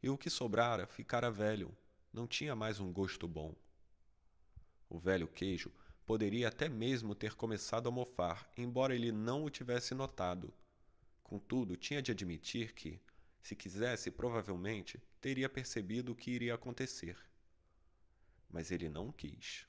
[0.01, 1.75] e o que sobrara ficara velho,
[2.13, 3.55] não tinha mais um gosto bom.
[4.89, 5.71] O velho queijo
[6.05, 10.53] poderia até mesmo ter começado a mofar, embora ele não o tivesse notado.
[11.21, 13.01] Contudo, tinha de admitir que,
[13.41, 17.17] se quisesse, provavelmente teria percebido o que iria acontecer.
[18.49, 19.67] Mas ele não quis.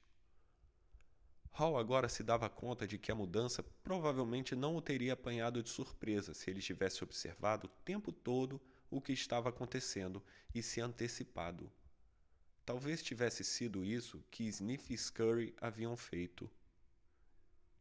[1.50, 5.68] Hall agora se dava conta de que a mudança provavelmente não o teria apanhado de
[5.68, 10.22] surpresa se ele tivesse observado o tempo todo o que estava acontecendo
[10.54, 11.70] e se antecipado.
[12.64, 16.48] Talvez tivesse sido isso que Sniff e Scurry haviam feito.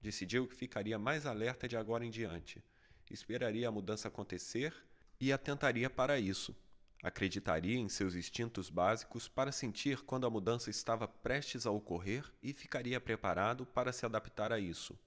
[0.01, 2.63] Decidiu que ficaria mais alerta de agora em diante,
[3.09, 4.73] esperaria a mudança acontecer
[5.19, 6.55] e atentaria para isso.
[7.03, 12.53] Acreditaria em seus instintos básicos para sentir quando a mudança estava prestes a ocorrer e
[12.53, 14.97] ficaria preparado para se adaptar a isso.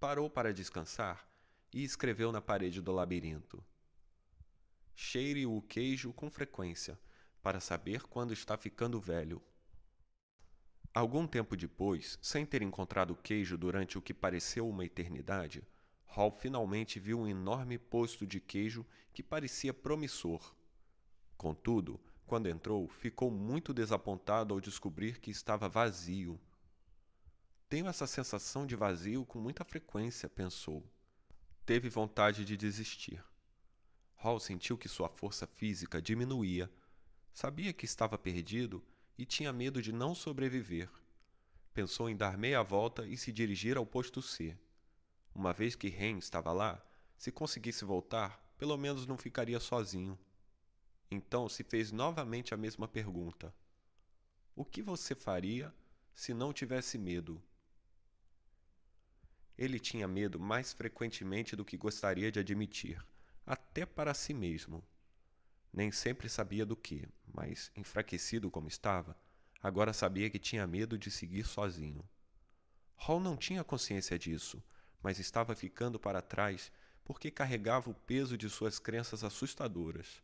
[0.00, 1.24] Parou para descansar
[1.72, 3.64] e escreveu na parede do labirinto:
[4.94, 6.98] Cheire o queijo com frequência
[7.42, 9.40] para saber quando está ficando velho.
[10.92, 15.66] Algum tempo depois, sem ter encontrado queijo durante o que pareceu uma eternidade,
[16.04, 20.54] Hall finalmente viu um enorme posto de queijo que parecia promissor.
[21.36, 26.40] Contudo, quando entrou, ficou muito desapontado ao descobrir que estava vazio.
[27.68, 30.84] Tenho essa sensação de vazio com muita frequência, pensou.
[31.64, 33.22] Teve vontade de desistir.
[34.16, 36.70] Hall sentiu que sua força física diminuía
[37.34, 38.84] Sabia que estava perdido
[39.16, 40.88] e tinha medo de não sobreviver.
[41.72, 44.56] Pensou em dar meia volta e se dirigir ao posto C.
[45.34, 46.84] Uma vez que Ren estava lá,
[47.16, 50.18] se conseguisse voltar, pelo menos não ficaria sozinho.
[51.14, 53.54] Então se fez novamente a mesma pergunta:
[54.56, 55.70] O que você faria
[56.14, 57.42] se não tivesse medo?
[59.58, 63.04] Ele tinha medo mais frequentemente do que gostaria de admitir,
[63.44, 64.82] até para si mesmo.
[65.70, 69.14] Nem sempre sabia do que, mas, enfraquecido como estava,
[69.62, 72.08] agora sabia que tinha medo de seguir sozinho.
[72.96, 74.64] Hall não tinha consciência disso,
[75.02, 76.72] mas estava ficando para trás
[77.04, 80.22] porque carregava o peso de suas crenças assustadoras.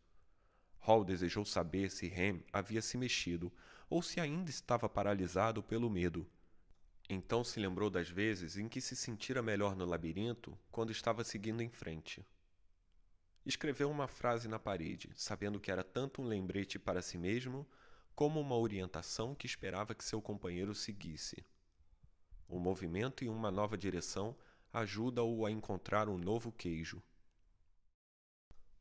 [0.80, 3.52] Hall desejou saber se Ham havia se mexido
[3.90, 6.26] ou se ainda estava paralisado pelo medo.
[7.08, 11.62] Então se lembrou das vezes em que se sentira melhor no labirinto quando estava seguindo
[11.62, 12.24] em frente.
[13.46, 17.66] Escreveu uma frase na parede, sabendo que era tanto um lembrete para si mesmo
[18.14, 21.42] como uma orientação que esperava que seu companheiro seguisse.
[22.46, 24.36] O movimento em uma nova direção
[24.72, 27.02] ajuda-o a encontrar um novo queijo.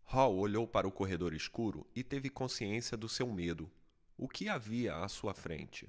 [0.08, 3.72] Hall olhou para o corredor escuro e teve consciência do seu medo.
[4.18, 5.88] O que havia à sua frente?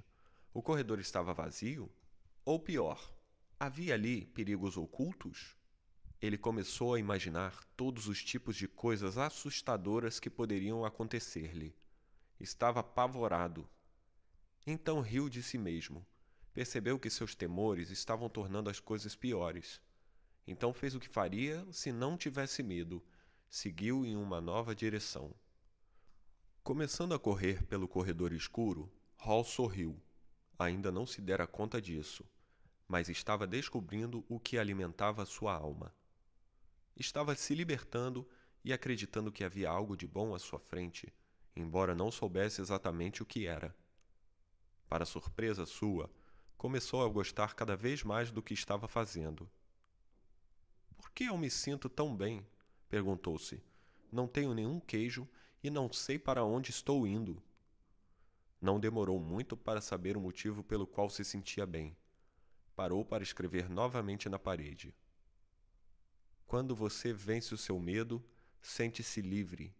[0.52, 1.90] O corredor estava vazio?
[2.44, 3.12] Ou pior,
[3.58, 5.58] havia ali perigos ocultos?
[6.20, 11.74] ele começou a imaginar todos os tipos de coisas assustadoras que poderiam acontecer-lhe.
[12.40, 13.68] Estava apavorado.
[14.66, 16.04] Então riu de si mesmo.
[16.52, 19.80] Percebeu que seus temores estavam tornando as coisas piores.
[20.44, 23.02] Então fez o que faria se não tivesse medo.
[23.48, 25.34] Seguiu em uma nova direção.
[26.62, 30.00] Começando a correr pelo corredor escuro, Hall sorriu.
[30.58, 32.24] Ainda não se dera conta disso,
[32.86, 35.92] mas estava descobrindo o que alimentava sua alma
[36.98, 38.28] estava se libertando
[38.64, 41.12] e acreditando que havia algo de bom à sua frente,
[41.54, 43.74] embora não soubesse exatamente o que era.
[44.88, 46.10] Para surpresa sua,
[46.56, 49.48] começou a gostar cada vez mais do que estava fazendo.
[50.96, 52.44] Por que eu me sinto tão bem?
[52.88, 53.62] Perguntou-se.
[54.10, 55.28] Não tenho nenhum queijo
[55.62, 57.42] e não sei para onde estou indo.
[58.60, 61.96] Não demorou muito para saber o motivo pelo qual se sentia bem.
[62.74, 64.94] Parou para escrever novamente na parede.
[66.46, 68.24] Quando você vence o seu medo,
[68.60, 69.74] sente-se livre.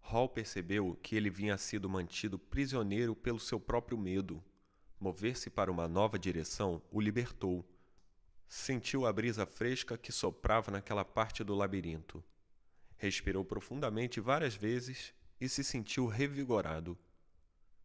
[0.00, 4.44] Hall percebeu que ele vinha sido mantido prisioneiro pelo seu próprio medo.
[5.00, 7.64] Mover-se para uma nova direção o libertou.
[8.48, 12.22] Sentiu a brisa fresca que soprava naquela parte do labirinto.
[12.96, 16.96] Respirou profundamente várias vezes e se sentiu revigorado.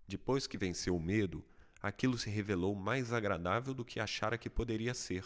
[0.07, 1.45] Depois que venceu o medo,
[1.81, 5.25] aquilo se revelou mais agradável do que achara que poderia ser.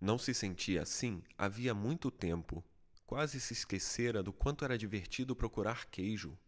[0.00, 2.64] Não se sentia assim havia muito tempo.
[3.06, 6.38] Quase se esquecera do quanto era divertido procurar queijo.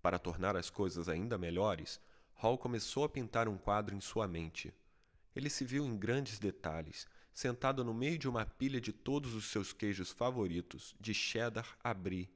[0.00, 2.00] Para tornar as coisas ainda melhores,
[2.34, 4.74] Hall começou a pintar um quadro em sua mente.
[5.34, 9.46] Ele se viu em grandes detalhes, sentado no meio de uma pilha de todos os
[9.46, 12.28] seus queijos favoritos, de cheddar a brie.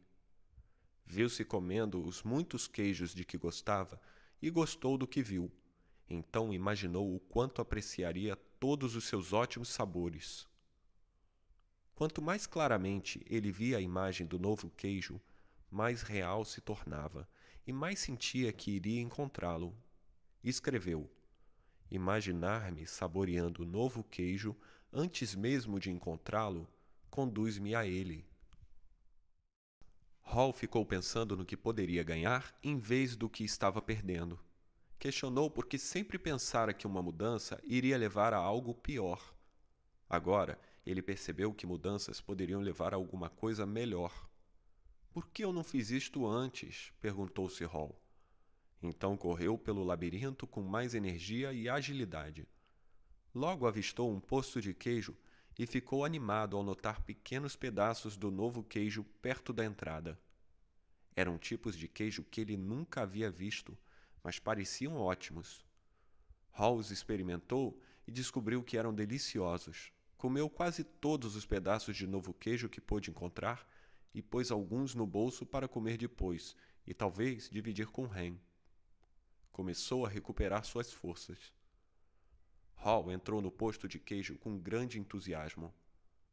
[1.04, 4.00] Viu-se comendo os muitos queijos de que gostava
[4.40, 5.50] e gostou do que viu.
[6.08, 10.46] Então imaginou o quanto apreciaria todos os seus ótimos sabores.
[11.94, 15.20] Quanto mais claramente ele via a imagem do novo queijo,
[15.70, 17.28] mais real se tornava
[17.66, 19.74] e mais sentia que iria encontrá-lo.
[20.42, 21.10] Escreveu:
[21.90, 24.56] Imaginar-me saboreando o novo queijo
[24.92, 26.68] antes mesmo de encontrá-lo
[27.10, 28.26] conduz-me a ele.
[30.20, 34.38] Hall ficou pensando no que poderia ganhar em vez do que estava perdendo.
[34.98, 39.34] Questionou porque sempre pensara que uma mudança iria levar a algo pior.
[40.08, 44.28] Agora, ele percebeu que mudanças poderiam levar a alguma coisa melhor.
[45.10, 46.92] Por que eu não fiz isto antes?
[47.00, 47.98] perguntou-se Hall.
[48.82, 52.46] Então correu pelo labirinto com mais energia e agilidade.
[53.34, 55.16] Logo avistou um posto de queijo
[55.58, 60.18] e ficou animado ao notar pequenos pedaços do novo queijo perto da entrada.
[61.14, 63.76] Eram tipos de queijo que ele nunca havia visto,
[64.22, 65.64] mas pareciam ótimos.
[66.52, 69.92] Halls experimentou e descobriu que eram deliciosos.
[70.16, 73.66] Comeu quase todos os pedaços de novo queijo que pôde encontrar
[74.14, 76.56] e pôs alguns no bolso para comer depois
[76.86, 78.38] e talvez dividir com Ren.
[79.56, 81.50] Começou a recuperar suas forças.
[82.74, 85.72] Hall entrou no posto de queijo com grande entusiasmo,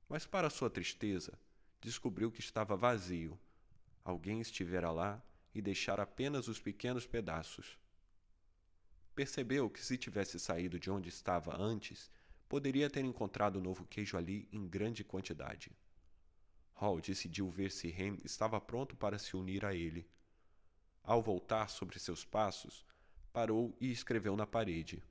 [0.09, 1.39] mas, para sua tristeza,
[1.80, 3.39] descobriu que estava vazio
[4.03, 5.24] Alguém estivera lá
[5.55, 7.80] e deixara apenas os pequenos pedaços.
[9.15, 12.11] Percebeu que se tivesse saído de onde estava antes,
[12.49, 15.71] poderia ter encontrado o novo queijo ali em grande quantidade.
[16.74, 20.05] Hall decidiu ver se Hem estava pronto para se unir a ele.
[21.01, 22.86] Ao voltar sobre seus passos,
[23.34, 25.03] parou e escreveu na parede: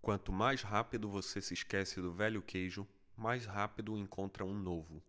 [0.00, 2.86] Quanto mais rápido você se esquece do velho queijo,
[3.16, 5.02] mais rápido encontra um novo.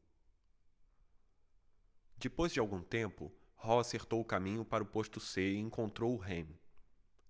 [2.18, 6.24] Depois de algum tempo, Hall acertou o caminho para o posto C e encontrou o
[6.24, 6.48] Ham.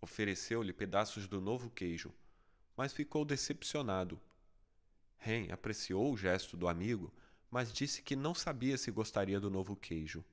[0.01, 2.13] Ofereceu-lhe pedaços do novo queijo,
[2.77, 4.19] mas ficou decepcionado.
[5.19, 7.13] Ham apreciou o gesto do amigo,
[7.51, 10.23] mas disse que não sabia se gostaria do novo queijo.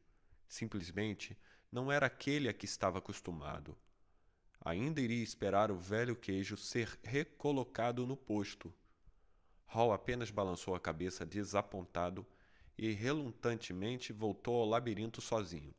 [0.47, 1.37] Simplesmente
[1.71, 3.77] não era aquele a que estava acostumado.
[4.65, 8.75] Ainda iria esperar o velho queijo ser recolocado no posto.
[9.67, 12.27] Hall apenas balançou a cabeça desapontado
[12.77, 15.75] e relutantemente voltou ao labirinto sozinho.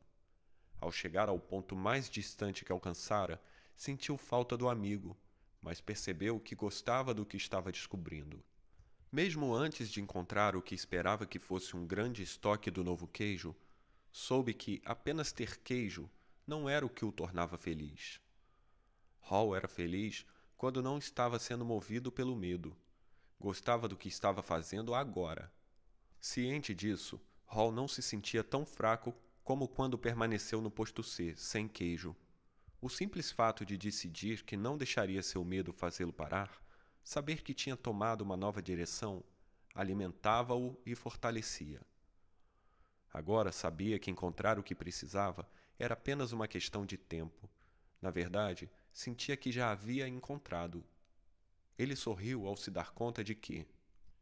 [0.80, 3.40] Ao chegar ao ponto mais distante que alcançara,
[3.76, 5.16] sentiu falta do amigo,
[5.60, 8.42] mas percebeu que gostava do que estava descobrindo.
[9.10, 13.56] Mesmo antes de encontrar o que esperava que fosse um grande estoque do novo queijo,
[14.18, 16.10] soube que apenas ter queijo
[16.46, 18.20] não era o que o tornava feliz.
[19.20, 22.76] Hall era feliz quando não estava sendo movido pelo medo.
[23.38, 25.52] Gostava do que estava fazendo agora
[26.20, 29.14] Ciente disso, Hall não se sentia tão fraco
[29.44, 32.14] como quando permaneceu no posto C, sem queijo.
[32.80, 36.60] O simples fato de decidir que não deixaria seu medo fazê-lo parar,
[37.04, 39.22] saber que tinha tomado uma nova direção,
[39.74, 41.80] alimentava-o e fortalecia.
[43.12, 45.48] Agora sabia que encontrar o que precisava
[45.78, 47.48] era apenas uma questão de tempo.
[48.00, 50.84] Na verdade, sentia que já havia encontrado.
[51.78, 53.66] Ele sorriu ao se dar conta de que,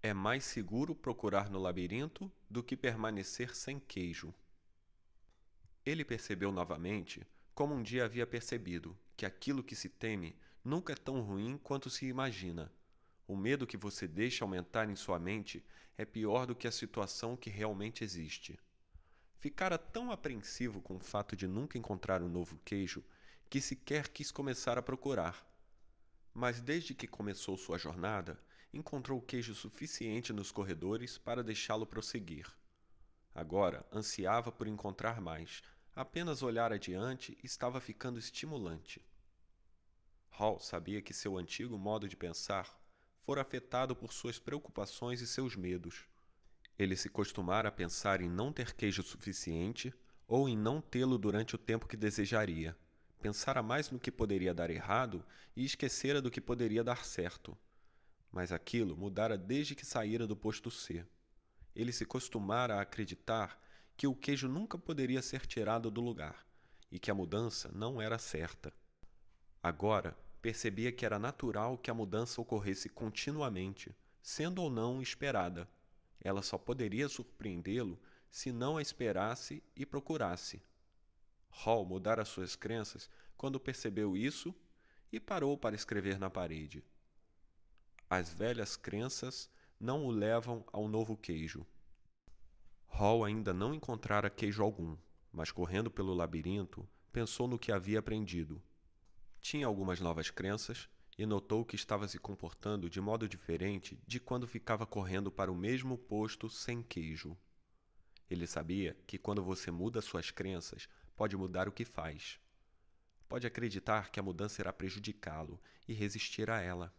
[0.03, 4.33] é mais seguro procurar no labirinto do que permanecer sem queijo.
[5.85, 10.97] Ele percebeu novamente, como um dia havia percebido, que aquilo que se teme nunca é
[10.97, 12.71] tão ruim quanto se imagina.
[13.27, 15.65] O medo que você deixa aumentar em sua mente
[15.99, 18.59] é pior do que a situação que realmente existe.
[19.39, 23.05] Ficara tão apreensivo com o fato de nunca encontrar um novo queijo
[23.49, 25.47] que sequer quis começar a procurar.
[26.35, 28.41] Mas desde que começou sua jornada,
[28.73, 32.47] encontrou queijo suficiente nos corredores para deixá-lo prosseguir.
[33.35, 35.63] Agora ansiava por encontrar mais.
[35.95, 39.03] Apenas olhar adiante estava ficando estimulante.
[40.31, 42.79] Hall sabia que seu antigo modo de pensar
[43.25, 46.07] fora afetado por suas preocupações e seus medos.
[46.79, 49.95] Ele se costumara a pensar em não ter queijo suficiente
[50.29, 52.77] ou em não tê-lo durante o tempo que desejaria.
[53.21, 55.25] Pensara mais no que poderia dar errado
[55.55, 57.57] e esquecera do que poderia dar certo
[58.37, 61.07] mas aquilo mudara desde que saíra do posto C.
[61.75, 63.59] Ele se costumara a acreditar
[63.97, 66.47] que o queijo nunca poderia ser tirado do lugar
[66.93, 68.71] e que a mudança não era certa.
[69.63, 75.67] Agora percebia que era natural que a mudança ocorresse continuamente, sendo ou não esperada.
[76.21, 77.99] Ela só poderia surpreendê-lo
[78.31, 80.63] se não a esperasse e procurasse.
[81.49, 84.55] Hall mudara suas crenças quando percebeu isso
[85.11, 86.85] e parou para escrever na parede.
[88.09, 91.67] As velhas crenças não o levam ao novo queijo.
[92.87, 94.97] Hall ainda não encontrara queijo algum,
[95.33, 98.63] mas correndo pelo labirinto, pensou no que havia aprendido.
[99.41, 100.89] Tinha algumas novas crenças
[101.19, 105.57] e notou que estava se comportando de modo diferente de quando ficava correndo para o
[105.57, 107.37] mesmo posto sem queijo.
[108.29, 112.39] Ele sabia que quando você muda suas crenças, pode mudar o que faz.
[113.29, 116.95] Pode acreditar que a mudança irá prejudicá-lo e resistir a ela.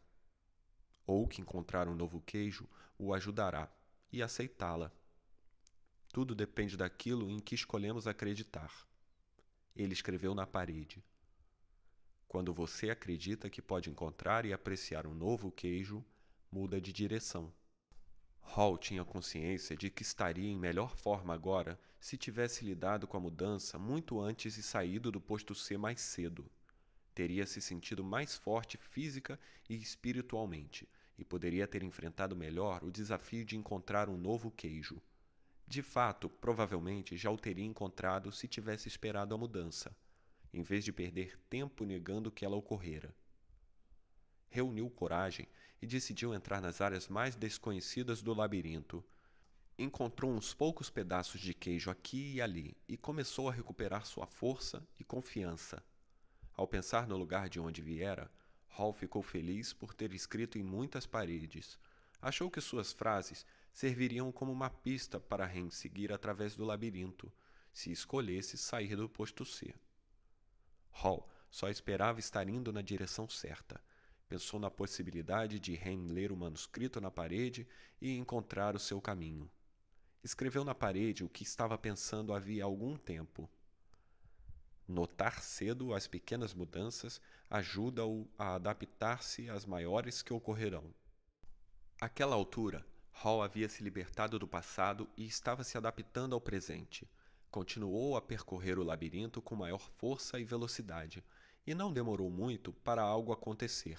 [1.05, 3.72] Ou que encontrar um novo queijo o ajudará
[4.11, 4.91] e aceitá-la.
[6.11, 8.72] Tudo depende daquilo em que escolhemos acreditar.
[9.76, 11.03] Ele escreveu na parede.
[12.28, 16.04] Quando você acredita que pode encontrar e apreciar um novo queijo,
[16.52, 17.54] muda de direção.
[18.42, 23.20] Hall tinha consciência de que estaria em melhor forma agora se tivesse lidado com a
[23.20, 26.50] mudança muito antes e saído do posto C mais cedo.
[27.16, 33.46] Teria se sentido mais forte física e espiritualmente e poderia ter enfrentado melhor o desafio
[33.46, 35.02] de encontrar um novo queijo.
[35.66, 39.96] De fato, provavelmente já o teria encontrado se tivesse esperado a mudança
[40.58, 43.14] em vez de perder tempo negando que ela ocorrera.
[44.49, 45.47] Reuniu coragem
[45.82, 49.05] e decidiu entrar nas áreas mais desconhecidas do labirinto.
[49.78, 54.86] Encontrou uns poucos pedaços de queijo aqui e ali e começou a recuperar sua força
[54.99, 55.84] e confiança.
[56.55, 58.32] Ao pensar no lugar de onde viera,
[58.70, 61.78] Hall ficou feliz por ter escrito em muitas paredes.
[62.20, 67.32] Achou que suas frases serviriam como uma pista para Ren seguir através do labirinto,
[67.72, 69.76] se escolhesse sair do posto C.
[70.98, 73.80] Hall só esperava estar indo na direção certa.
[74.28, 77.68] Pensou na possibilidade de Ren ler o manuscrito na parede
[78.02, 79.50] e encontrar o seu caminho.
[80.24, 83.50] Escreveu na parede o que estava pensando havia algum tempo.
[84.88, 90.93] Notar cedo as pequenas mudanças ajuda-o a adaptar-se às maiores que ocorrerão.
[92.02, 97.08] Àquela altura, Hall havia se libertado do passado e estava se adaptando ao presente.
[97.58, 101.24] Continuou a percorrer o labirinto com maior força e velocidade,
[101.66, 103.97] e não demorou muito para algo acontecer.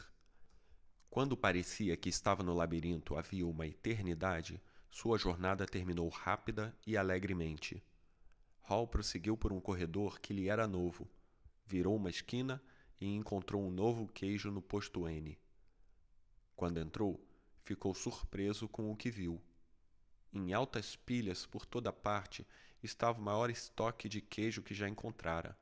[1.11, 7.83] Quando parecia que estava no labirinto havia uma eternidade, sua jornada terminou rápida e alegremente.
[8.61, 11.11] Hall prosseguiu por um corredor que lhe era novo,
[11.67, 12.63] virou uma esquina
[13.01, 15.37] e encontrou um novo queijo no posto N.
[16.55, 17.21] Quando entrou,
[17.65, 19.43] ficou surpreso com o que viu.
[20.33, 22.47] Em altas pilhas por toda parte
[22.83, 25.57] estava o maior estoque de queijo que já encontrara.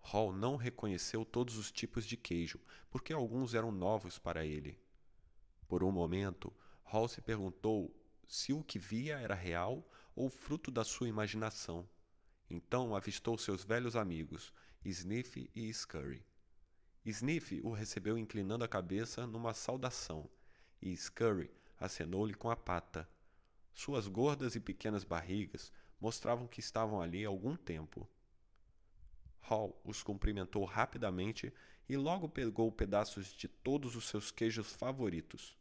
[0.00, 2.60] Hall não reconheceu todos os tipos de queijo,
[2.90, 4.78] porque alguns eram novos para ele.
[5.68, 6.52] Por um momento,
[6.82, 7.94] Hall se perguntou
[8.26, 11.88] se o que via era real ou fruto da sua imaginação.
[12.50, 14.52] Então avistou seus velhos amigos,
[14.84, 16.26] Sniff e Scurry.
[17.04, 20.28] Sniff o recebeu inclinando a cabeça numa saudação,
[20.80, 23.08] e Scurry acenou-lhe com a pata.
[23.72, 25.72] Suas gordas e pequenas barrigas
[26.02, 28.08] mostravam que estavam ali há algum tempo.
[29.40, 31.52] Hall os cumprimentou rapidamente
[31.88, 35.56] e logo pegou pedaços de todos os seus queijos favoritos.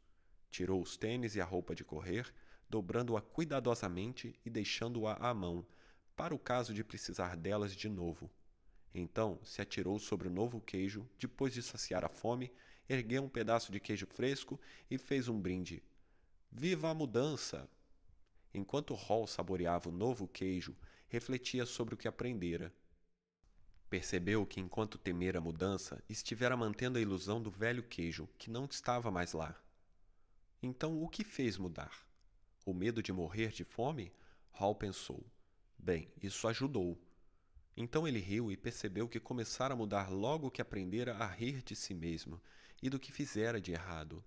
[0.50, 2.34] Tirou os tênis e a roupa de correr,
[2.68, 5.64] dobrando-a cuidadosamente e deixando-a à mão,
[6.16, 8.28] para o caso de precisar delas de novo.
[8.96, 12.52] Então se atirou sobre o novo queijo, depois de saciar a fome,
[12.90, 15.84] ergueu um pedaço de queijo fresco e fez um brinde.
[16.52, 17.70] Viva a mudança!
[18.54, 20.76] Enquanto Hall saboreava o novo queijo,
[21.08, 22.74] refletia sobre o que aprendera.
[23.90, 28.66] Percebeu que, enquanto temera a mudança, estivera mantendo a ilusão do velho queijo, que não
[28.66, 29.56] estava mais lá.
[30.62, 32.06] Então, o que fez mudar?
[32.66, 34.14] O medo de morrer de fome?
[34.52, 35.26] Hall pensou.
[35.78, 36.98] Bem, isso ajudou.
[37.76, 41.76] Então ele riu e percebeu que começara a mudar logo que aprendera a rir de
[41.76, 42.40] si mesmo
[42.82, 44.24] e do que fizera de errado.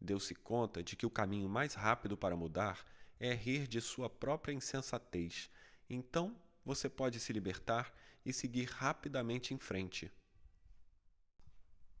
[0.00, 2.86] Deu-se conta de que o caminho mais rápido para mudar
[3.20, 5.50] é rir de sua própria insensatez.
[5.88, 7.94] Então você pode se libertar
[8.24, 10.12] e seguir rapidamente em frente.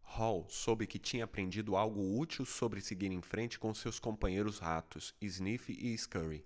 [0.02, 5.14] Hall soube que tinha aprendido algo útil sobre seguir em frente com seus companheiros ratos,
[5.20, 6.44] Sniff e Scurry.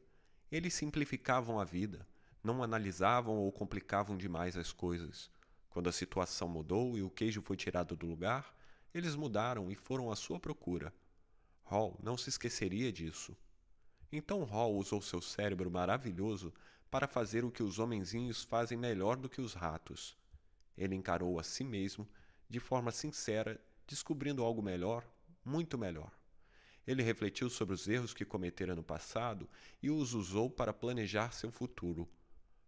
[0.50, 2.06] Eles simplificavam a vida,
[2.42, 5.30] não analisavam ou complicavam demais as coisas.
[5.70, 8.54] Quando a situação mudou e o queijo foi tirado do lugar,
[8.92, 10.92] eles mudaram e foram à sua procura.
[11.62, 13.34] Hall não se esqueceria disso.
[14.14, 16.52] Então Hall usou seu cérebro maravilhoso
[16.90, 20.14] para fazer o que os homenzinhos fazem melhor do que os ratos.
[20.76, 22.06] Ele encarou a si mesmo
[22.46, 25.02] de forma sincera, descobrindo algo melhor,
[25.42, 26.12] muito melhor.
[26.86, 29.48] Ele refletiu sobre os erros que cometera no passado
[29.82, 32.06] e os usou para planejar seu futuro.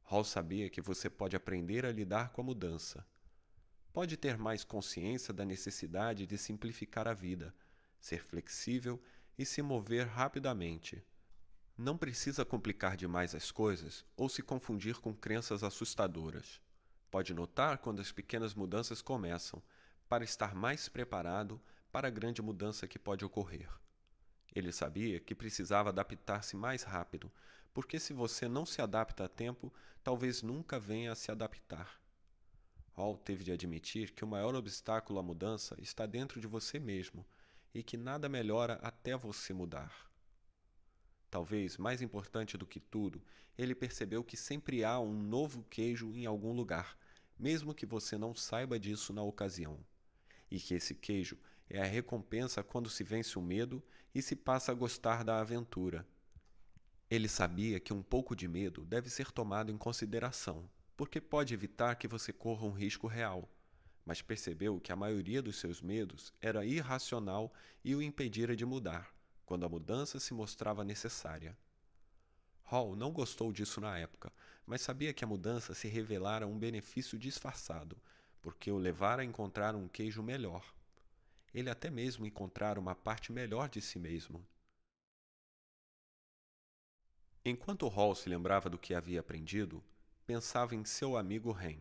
[0.05, 3.07] Hall sabia que você pode aprender a lidar com a mudança.
[3.93, 7.55] Pode ter mais consciência da necessidade de simplificar a vida,
[8.01, 9.03] ser flexível
[9.37, 11.05] e se mover rapidamente
[11.77, 16.61] Não precisa complicar demais as coisas ou se confundir com crenças assustadoras.
[17.11, 19.61] Pode notar quando as pequenas mudanças começam,
[20.09, 21.61] para estar mais preparado
[21.91, 23.69] para a grande mudança que pode ocorrer.
[24.55, 27.33] Ele sabia que precisava adaptar-se mais rápido,
[27.73, 29.73] porque se você não se adapta a tempo,
[30.03, 32.01] talvez nunca venha a se adaptar.
[32.93, 37.27] Hall teve de admitir que o maior obstáculo à mudança está dentro de você mesmo
[37.75, 40.14] e que nada melhora até você mudar.
[41.35, 43.21] Talvez mais importante do que tudo,
[43.59, 46.97] ele percebeu que sempre há um novo queijo em algum lugar,
[47.37, 49.77] mesmo que você não saiba disso na ocasião.
[50.49, 51.37] E que esse queijo
[51.69, 53.83] é a recompensa quando se vence o medo
[54.15, 56.07] e se passa a gostar da aventura.
[57.11, 61.97] Ele sabia que um pouco de medo deve ser tomado em consideração, porque pode evitar
[61.97, 63.51] que você corra um risco real,
[64.07, 67.53] mas percebeu que a maioria dos seus medos era irracional
[67.85, 69.14] e o impedira de mudar
[69.45, 71.57] quando a mudança se mostrava necessária.
[72.65, 74.33] Hall não gostou disso na época,
[74.67, 77.97] mas sabia que a mudança se revelara um benefício disfarçado,
[78.41, 80.65] porque o levara a encontrar um queijo melhor.
[81.53, 84.45] Ele até mesmo encontrara uma parte melhor de si mesmo.
[87.45, 89.85] Enquanto Hall se lembrava do que havia aprendido,
[90.27, 91.79] pensava em seu amigo Ren.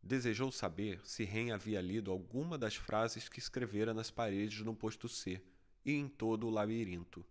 [0.00, 5.08] Desejou saber se Ren havia lido alguma das frases que escrevera nas paredes no posto
[5.08, 5.42] C
[5.86, 7.24] e em todo o labirinto.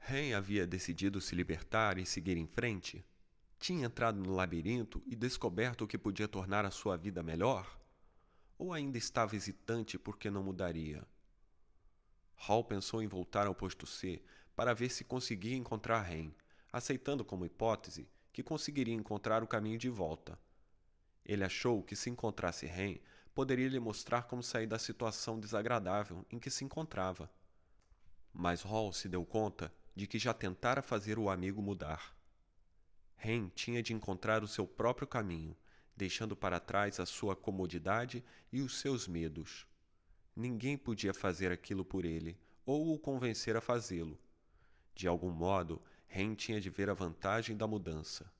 [0.00, 3.04] Ren havia decidido se libertar e seguir em frente?
[3.60, 7.78] Tinha entrado no labirinto e descoberto o que podia tornar a sua vida melhor?
[8.58, 11.06] Ou ainda estava hesitante porque não mudaria?
[12.34, 14.20] Hall pensou em voltar ao posto C
[14.56, 16.32] para ver se conseguia encontrar Ren,
[16.72, 20.36] aceitando como hipótese que conseguiria encontrar o caminho de volta.
[21.24, 22.98] Ele achou que se encontrasse Ren,
[23.40, 27.30] poderia lhe mostrar como sair da situação desagradável em que se encontrava.
[28.34, 32.14] Mas Hall se deu conta de que já tentara fazer o amigo mudar.
[33.16, 35.56] Ren tinha de encontrar o seu próprio caminho,
[35.96, 38.22] deixando para trás a sua comodidade
[38.52, 39.66] e os seus medos.
[40.36, 44.20] Ninguém podia fazer aquilo por ele ou o convencer a fazê-lo.
[44.94, 48.30] De algum modo, Ren tinha de ver a vantagem da mudança.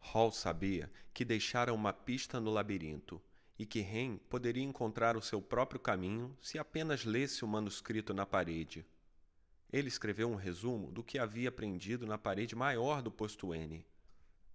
[0.00, 3.22] Hall sabia que deixara uma pista no labirinto
[3.60, 8.24] e que Ren poderia encontrar o seu próprio caminho se apenas lesse o manuscrito na
[8.24, 8.86] parede.
[9.70, 13.84] Ele escreveu um resumo do que havia aprendido na parede maior do posto N.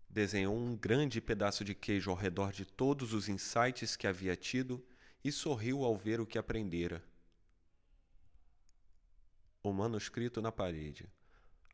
[0.10, 4.84] Desenhou um grande pedaço de queijo ao redor de todos os insights que havia tido
[5.24, 7.04] e sorriu ao ver o que aprendera.
[9.62, 11.08] O manuscrito na parede.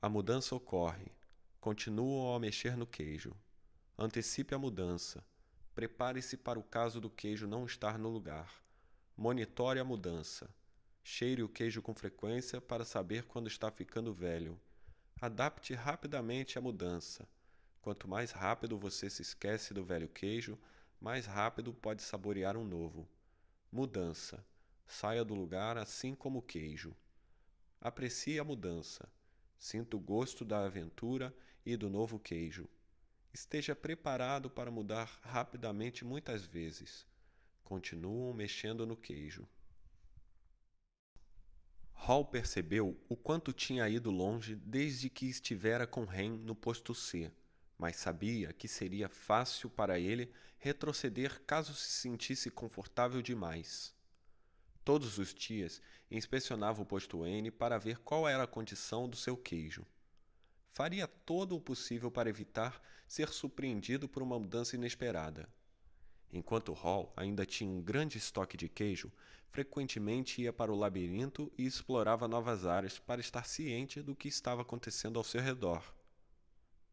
[0.02, 1.10] A mudança ocorre.
[1.62, 3.34] Continuam a mexer no queijo.
[3.98, 5.24] Antecipe a mudança.
[5.74, 8.62] Prepare-se para o caso do queijo não estar no lugar.
[9.16, 10.54] Monitore a mudança.
[11.04, 14.60] Cheire o queijo com frequência para saber quando está ficando velho.
[15.20, 17.28] Adapte rapidamente a mudança.
[17.82, 20.60] Quanto mais rápido você se esquece do velho queijo,
[21.00, 23.08] mais rápido pode saborear um novo.
[23.72, 24.46] Mudança.
[24.86, 26.96] Saia do lugar assim como o queijo.
[27.80, 29.08] Aprecie a mudança.
[29.58, 31.34] Sinta o gosto da aventura
[31.66, 32.68] e do novo queijo.
[33.34, 37.08] Esteja preparado para mudar rapidamente muitas vezes.
[37.64, 39.48] Continuam mexendo no queijo.
[41.94, 47.32] Hall percebeu o quanto tinha ido longe desde que estivera com Ren no posto C,
[47.78, 53.96] mas sabia que seria fácil para ele retroceder caso se sentisse confortável demais.
[54.84, 59.38] Todos os dias inspecionava o posto N para ver qual era a condição do seu
[59.38, 59.86] queijo
[60.72, 65.50] faria todo o possível para evitar ser surpreendido por uma mudança inesperada.
[66.32, 69.12] Enquanto Hall ainda tinha um grande estoque de queijo,
[69.50, 74.62] frequentemente ia para o labirinto e explorava novas áreas para estar ciente do que estava
[74.62, 75.94] acontecendo ao seu redor.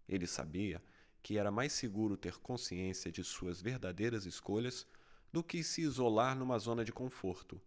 [0.08, 0.82] Ele sabia
[1.22, 4.86] que era mais seguro ter consciência de suas verdadeiras escolhas
[5.32, 7.60] do que se isolar numa zona de conforto.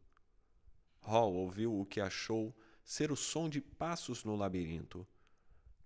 [0.99, 2.53] Hall ouviu o que achou
[2.83, 5.07] ser o som de passos no labirinto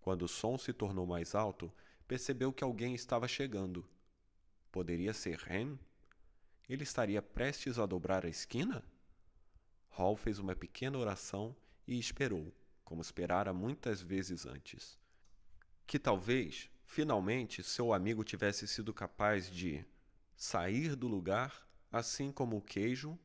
[0.06, 1.74] quando o som se tornou mais alto,
[2.08, 3.89] percebeu que alguém estava chegando.
[4.72, 5.80] Poderia ser Ren?
[6.70, 8.86] Ele estaria prestes a dobrar a esquina?
[9.89, 11.56] Hall fez uma pequena oração
[11.88, 12.53] e esperou,
[12.84, 14.95] como esperara muitas vezes antes.
[15.88, 19.84] Que talvez, finalmente, seu amigo tivesse sido capaz de
[20.36, 23.18] sair do lugar, assim como o queijo,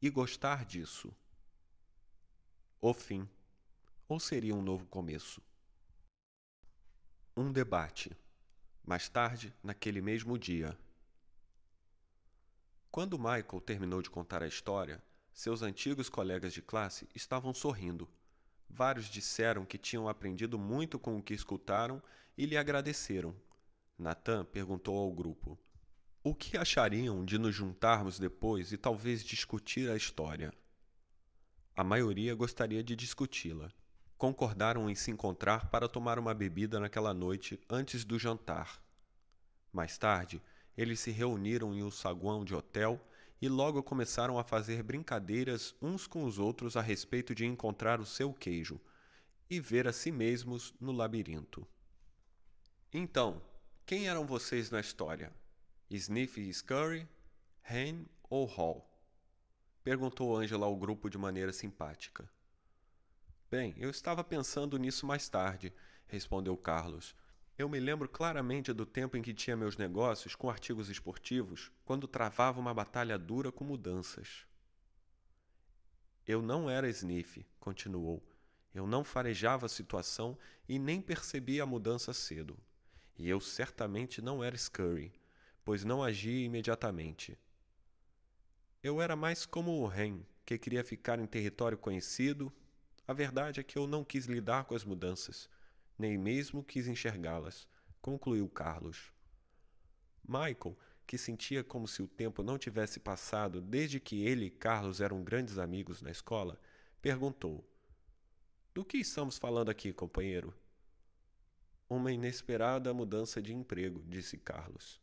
[0.00, 1.14] e gostar disso.
[2.80, 3.28] O fim.
[4.08, 5.42] Ou seria um novo começo?
[7.34, 8.14] Um debate.
[8.84, 10.76] Mais tarde, naquele mesmo dia.
[12.90, 15.02] Quando Michael terminou de contar a história,
[15.32, 18.06] seus antigos colegas de classe estavam sorrindo.
[18.68, 22.02] Vários disseram que tinham aprendido muito com o que escutaram
[22.36, 23.34] e lhe agradeceram.
[23.98, 25.58] Nathan perguntou ao grupo:
[26.22, 30.52] O que achariam de nos juntarmos depois e talvez discutir a história?
[31.74, 33.72] A maioria gostaria de discuti-la.
[34.22, 38.80] Concordaram em se encontrar para tomar uma bebida naquela noite antes do jantar.
[39.72, 40.40] Mais tarde,
[40.76, 43.04] eles se reuniram em um saguão de hotel
[43.40, 48.06] e logo começaram a fazer brincadeiras uns com os outros a respeito de encontrar o
[48.06, 48.80] seu queijo
[49.50, 51.66] e ver a si mesmos no labirinto.
[52.92, 53.42] Então,
[53.84, 55.32] quem eram vocês na história?
[55.90, 57.08] Sniff e Scurry,
[57.68, 58.88] Hen ou Hall?
[59.82, 62.30] Perguntou Angela ao grupo de maneira simpática.
[63.52, 65.74] Bem, eu estava pensando nisso mais tarde,
[66.06, 67.14] respondeu Carlos.
[67.58, 72.08] Eu me lembro claramente do tempo em que tinha meus negócios com artigos esportivos, quando
[72.08, 74.46] travava uma batalha dura com mudanças.
[76.26, 78.22] Eu não era Sniff, continuou.
[78.74, 82.56] Eu não farejava a situação e nem percebia a mudança cedo.
[83.18, 85.12] E eu certamente não era Scurry,
[85.62, 87.38] pois não agia imediatamente.
[88.82, 92.50] Eu era mais como o Ren, que queria ficar em território conhecido.
[93.06, 95.48] A verdade é que eu não quis lidar com as mudanças
[95.98, 97.68] nem mesmo quis enxergá-las,
[98.00, 99.12] concluiu Carlos.
[100.26, 100.76] Michael,
[101.06, 105.22] que sentia como se o tempo não tivesse passado desde que ele e Carlos eram
[105.22, 106.60] grandes amigos na escola,
[107.00, 107.64] perguntou:
[108.74, 110.54] Do que estamos falando aqui, companheiro?
[111.88, 115.00] Uma inesperada mudança de emprego, disse Carlos.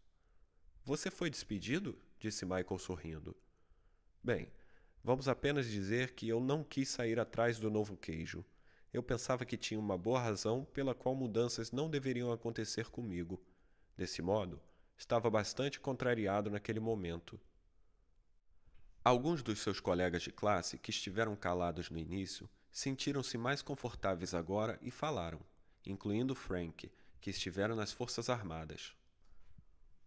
[0.84, 1.98] Você foi despedido?
[2.20, 3.38] disse Michael sorrindo.
[4.24, 4.52] Bem,
[5.10, 8.46] vamos apenas dizer que eu não quis sair atrás do novo queijo
[8.92, 13.40] eu pensava que tinha uma boa razão pela qual mudanças não deveriam acontecer comigo.
[13.96, 14.60] Desse modo,
[14.98, 17.40] estava bastante contrariado naquele momento.
[19.04, 24.80] Alguns dos seus colegas de classe, que estiveram calados no início, sentiram-se mais confortáveis agora
[24.82, 25.40] e falaram,
[25.86, 26.92] incluindo Frank,
[27.22, 28.94] que estiveram nas Forças Armadas.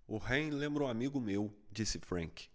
[0.06, 2.51] O Ren lembra um amigo meu, disse Frank.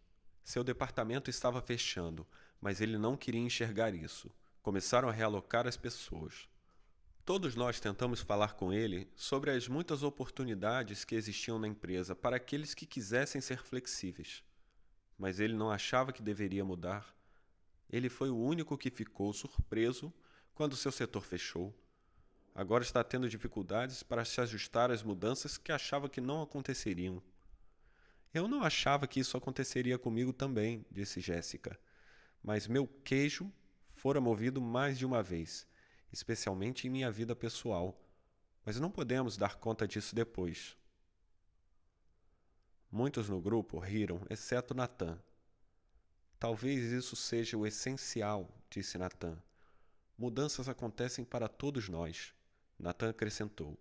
[0.47, 2.25] Seu departamento estava fechando,
[2.61, 4.31] mas ele não queria enxergar isso
[4.67, 6.45] começaram a realocar as pessoas.
[7.23, 12.35] Todos nós tentamos falar com ele sobre as muitas oportunidades que existiam na empresa para
[12.35, 14.43] aqueles que quisessem ser flexíveis.
[15.17, 17.15] Mas ele não achava que deveria mudar.
[17.89, 20.13] Ele foi o único que ficou surpreso
[20.53, 21.73] quando seu setor fechou.
[22.53, 27.23] Agora está tendo dificuldades para se ajustar às mudanças que achava que não aconteceriam.
[28.37, 31.79] Eu não achava que isso aconteceria comigo também, disse Jéssica.
[32.43, 33.51] Mas meu queijo
[33.89, 35.65] fora movido mais de uma vez,
[36.13, 37.99] especialmente em minha vida pessoal,
[38.63, 40.77] mas não podemos dar conta disso depois.
[42.91, 45.19] Muitos no grupo riram, exceto Natan.
[46.37, 49.41] Talvez isso seja o essencial, disse Natan.
[50.15, 52.35] Mudanças acontecem para todos nós.
[52.77, 53.75] Natan acrescentou.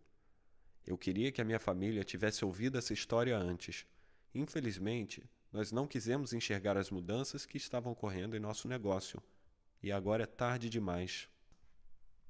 [0.86, 3.86] Eu queria que a minha família tivesse ouvido essa história antes.
[4.36, 9.22] Infelizmente, nós não quisemos enxergar as mudanças que estavam ocorrendo em nosso negócio
[9.82, 11.26] e agora é tarde demais.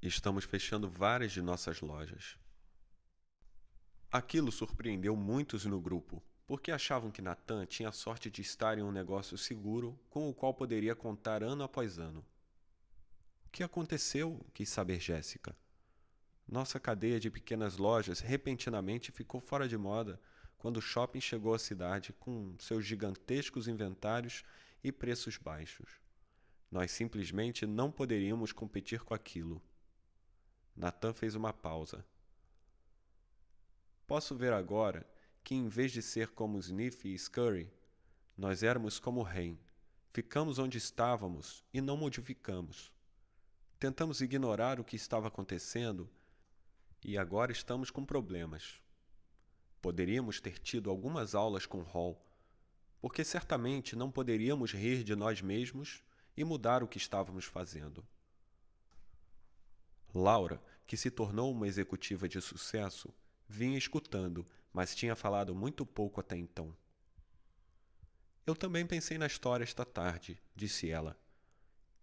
[0.01, 2.39] Estamos fechando várias de nossas lojas.
[4.09, 8.83] Aquilo surpreendeu muitos no grupo, porque achavam que Natan tinha a sorte de estar em
[8.83, 12.25] um negócio seguro com o qual poderia contar ano após ano.
[13.47, 14.47] O que aconteceu?
[14.55, 15.57] quis saber Jéssica.
[16.47, 20.21] Nossa cadeia de pequenas lojas repentinamente ficou fora de moda
[20.67, 24.43] quando o shopping chegou à cidade com seus gigantescos inventários
[24.83, 25.89] e preços baixos.
[26.69, 29.63] Nós simplesmente não poderíamos competir com aquilo.
[30.75, 32.05] Nathan fez uma pausa.
[34.09, 35.09] Posso ver agora
[35.45, 37.71] que, em vez de ser como Sniff e Scurry,
[38.37, 39.57] nós éramos como Rain.
[40.13, 42.93] Ficamos onde estávamos e não modificamos.
[43.79, 46.11] Tentamos ignorar o que estava acontecendo
[47.05, 48.85] e agora estamos com problemas.
[49.87, 52.21] Poderíamos ter tido algumas aulas com Hall,
[53.01, 56.03] porque certamente não poderíamos rir de nós mesmos
[56.37, 58.05] e mudar o que estávamos fazendo.
[60.13, 63.15] Laura, que se tornou uma executiva de sucesso,
[63.47, 66.77] vinha escutando, mas tinha falado muito pouco até então.
[68.45, 71.17] Eu também pensei na história esta tarde, disse ela.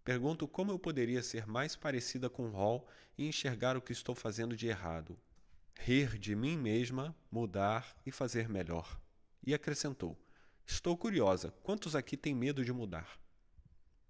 [0.05, 4.55] Pergunto como eu poderia ser mais parecida com Hall e enxergar o que estou fazendo
[4.55, 5.19] de errado.
[5.75, 8.99] Rir de mim mesma, mudar e fazer melhor.
[9.45, 10.17] E acrescentou:
[10.65, 13.19] Estou curiosa, quantos aqui têm medo de mudar?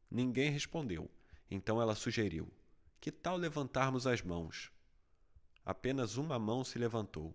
[0.09, 1.09] Ninguém respondeu.
[1.49, 2.51] Então ela sugeriu:
[3.01, 4.71] Que tal levantarmos as mãos?
[5.65, 7.33] Apenas uma mão se levantou.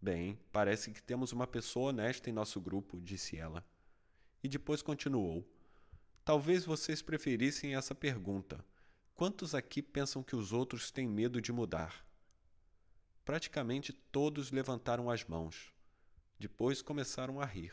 [0.00, 3.64] Bem, parece que temos uma pessoa honesta em nosso grupo, disse ela.
[4.42, 5.44] E depois continuou:
[6.24, 8.64] Talvez vocês preferissem essa pergunta.
[9.14, 12.05] Quantos aqui pensam que os outros têm medo de mudar?
[13.26, 15.72] Praticamente todos levantaram as mãos.
[16.38, 17.72] Depois começaram a rir.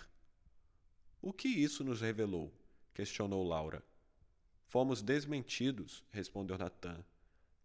[1.22, 2.51] O que isso nos revelou?
[2.91, 3.84] questionou Laura.
[4.66, 7.06] Fomos desmentidos, respondeu Nathan.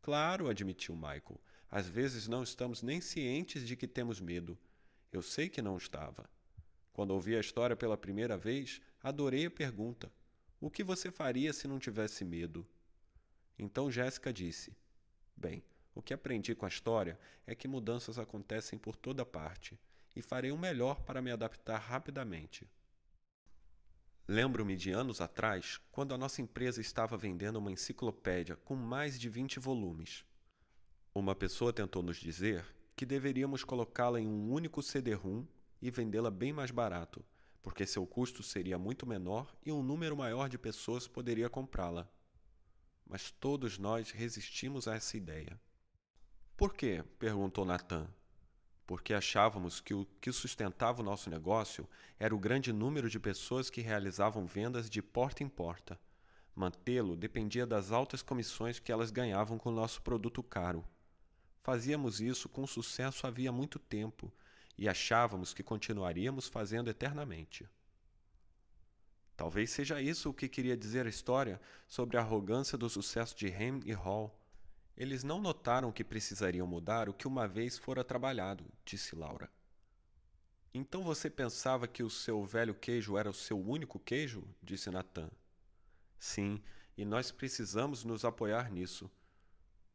[0.02, 1.40] Claro, admitiu Michael.
[1.70, 4.58] Às vezes não estamos nem cientes de que temos medo.
[5.10, 6.28] Eu sei que não estava.
[6.92, 10.12] Quando ouvi a história pela primeira vez, adorei a pergunta:
[10.60, 12.68] O que você faria se não tivesse medo?
[13.58, 14.76] Então Jéssica disse:
[15.34, 15.62] Bem,
[15.98, 19.76] o que aprendi com a história é que mudanças acontecem por toda parte
[20.14, 22.70] e farei o melhor para me adaptar rapidamente.
[24.28, 29.28] Lembro-me de anos atrás, quando a nossa empresa estava vendendo uma enciclopédia com mais de
[29.28, 30.24] 20 volumes.
[31.12, 35.44] Uma pessoa tentou nos dizer que deveríamos colocá-la em um único CD-ROM
[35.82, 37.24] e vendê-la bem mais barato,
[37.60, 42.08] porque seu custo seria muito menor e um número maior de pessoas poderia comprá-la.
[43.04, 45.58] Mas todos nós resistimos a essa ideia.
[46.58, 47.04] Por quê?
[47.20, 48.08] perguntou Nathan.
[48.84, 51.88] Porque achávamos que o que sustentava o nosso negócio
[52.18, 55.96] era o grande número de pessoas que realizavam vendas de porta em porta.
[56.56, 60.84] Mantê-lo dependia das altas comissões que elas ganhavam com o nosso produto caro.
[61.62, 64.32] Fazíamos isso com sucesso havia muito tempo
[64.76, 67.70] e achávamos que continuaríamos fazendo eternamente.
[69.36, 73.46] Talvez seja isso o que queria dizer a história sobre a arrogância do sucesso de
[73.46, 74.36] Ham e Hall.
[74.98, 79.48] Eles não notaram que precisariam mudar o que uma vez fora trabalhado, disse Laura.
[80.74, 84.42] Então você pensava que o seu velho queijo era o seu único queijo?
[84.60, 85.30] disse Nathan.
[86.18, 86.60] Sim,
[86.96, 89.08] e nós precisamos nos apoiar nisso.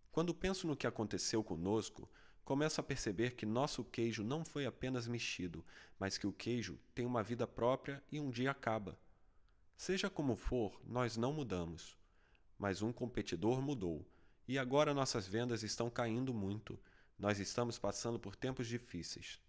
[0.09, 2.09] Quando penso no que aconteceu conosco,
[2.45, 5.65] começo a perceber que nosso queijo não foi apenas mexido,
[5.99, 8.97] mas que o queijo tem uma vida própria e um dia acaba.
[9.75, 11.97] Seja como for, nós não mudamos.
[12.57, 14.07] Mas um competidor mudou,
[14.47, 16.79] e agora nossas vendas estão caindo muito.
[17.17, 19.39] Nós estamos passando por tempos difíceis.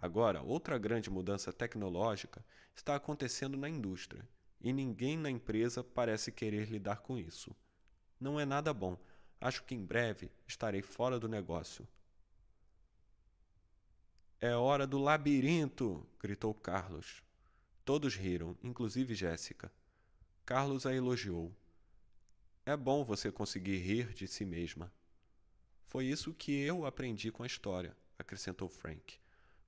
[0.00, 2.44] Agora, outra grande mudança tecnológica
[2.74, 4.28] está acontecendo na indústria,
[4.60, 7.54] e ninguém na empresa parece querer lidar com isso.
[8.20, 8.96] Não é nada bom
[9.42, 11.86] Acho que em breve estarei fora do negócio.
[14.40, 16.06] É hora do labirinto!
[16.20, 17.24] gritou Carlos.
[17.84, 19.72] Todos riram, inclusive Jéssica.
[20.46, 21.52] Carlos a elogiou.
[22.64, 24.92] É bom você conseguir rir de si mesma.
[25.88, 29.18] Foi isso que eu aprendi com a história, acrescentou Frank.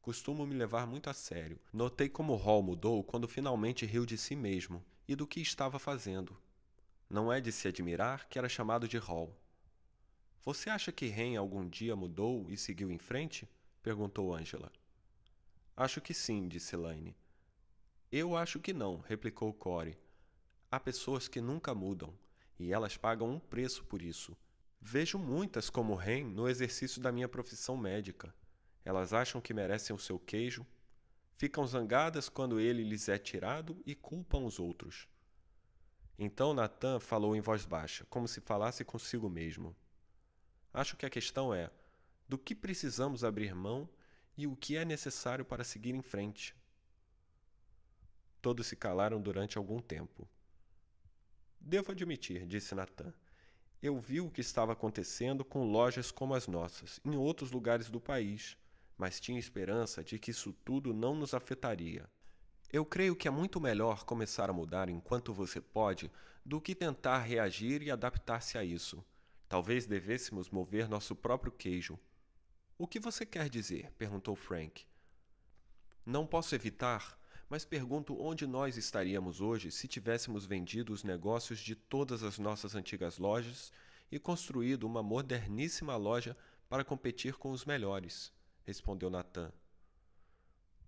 [0.00, 1.58] Costumo me levar muito a sério.
[1.72, 6.40] Notei como Hall mudou quando finalmente riu de si mesmo e do que estava fazendo.
[7.10, 9.36] Não é de se admirar que era chamado de Hall.
[10.44, 13.48] Você acha que Ren algum dia mudou e seguiu em frente?
[13.82, 14.70] perguntou Angela.
[15.76, 17.16] Acho que sim, disse Elaine.
[18.12, 19.98] Eu acho que não, replicou Corey.
[20.70, 22.14] Há pessoas que nunca mudam,
[22.58, 24.36] e elas pagam um preço por isso.
[24.80, 28.34] Vejo muitas como Ren no exercício da minha profissão médica.
[28.84, 30.66] Elas acham que merecem o seu queijo,
[31.36, 35.08] ficam zangadas quando ele lhes é tirado e culpam os outros.
[36.18, 39.74] Então Natan falou em voz baixa, como se falasse consigo mesmo.
[40.72, 41.70] Acho que a questão é:
[42.28, 43.88] do que precisamos abrir mão
[44.36, 46.54] e o que é necessário para seguir em frente?
[48.42, 50.28] Todos se calaram durante algum tempo.
[51.66, 53.10] Devo admitir, disse Natan.
[53.82, 57.98] Eu vi o que estava acontecendo com lojas como as nossas, em outros lugares do
[57.98, 58.54] país,
[58.98, 62.06] mas tinha esperança de que isso tudo não nos afetaria.
[62.70, 66.10] Eu creio que é muito melhor começar a mudar enquanto você pode
[66.44, 69.02] do que tentar reagir e adaptar-se a isso.
[69.48, 71.98] Talvez devêssemos mover nosso próprio queijo.
[72.76, 73.90] O que você quer dizer?
[73.92, 74.84] perguntou Frank.
[76.04, 77.18] Não posso evitar,
[77.48, 82.74] mas pergunto onde nós estaríamos hoje se tivéssemos vendido os negócios de todas as nossas
[82.74, 83.72] antigas lojas
[84.10, 86.36] e construído uma moderníssima loja
[86.68, 88.32] para competir com os melhores,
[88.64, 89.52] respondeu Nathan.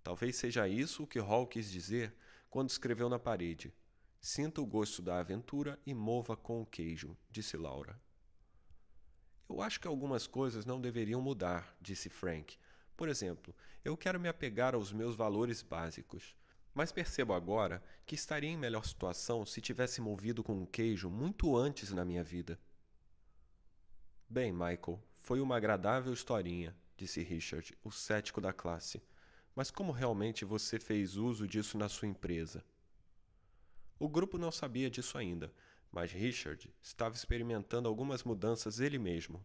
[0.03, 2.13] Talvez seja isso o que Hall quis dizer
[2.49, 3.73] quando escreveu na parede.
[4.19, 7.99] Sinta o gosto da aventura e mova com o queijo, disse Laura.
[9.49, 12.57] Eu acho que algumas coisas não deveriam mudar, disse Frank.
[12.97, 13.55] Por exemplo,
[13.85, 16.35] eu quero me apegar aos meus valores básicos.
[16.77, 21.57] Mas percebo agora que estaria em melhor situação se tivesse movido com um queijo muito
[21.57, 22.59] antes na minha vida.
[24.29, 29.01] Bem, Michael, foi uma agradável historinha, disse Richard, o cético da classe.
[29.55, 32.63] Mas como realmente você fez uso disso na sua empresa?
[33.97, 35.51] O grupo não sabia disso ainda,
[35.91, 39.43] mas Richard estava experimentando algumas mudanças ele mesmo.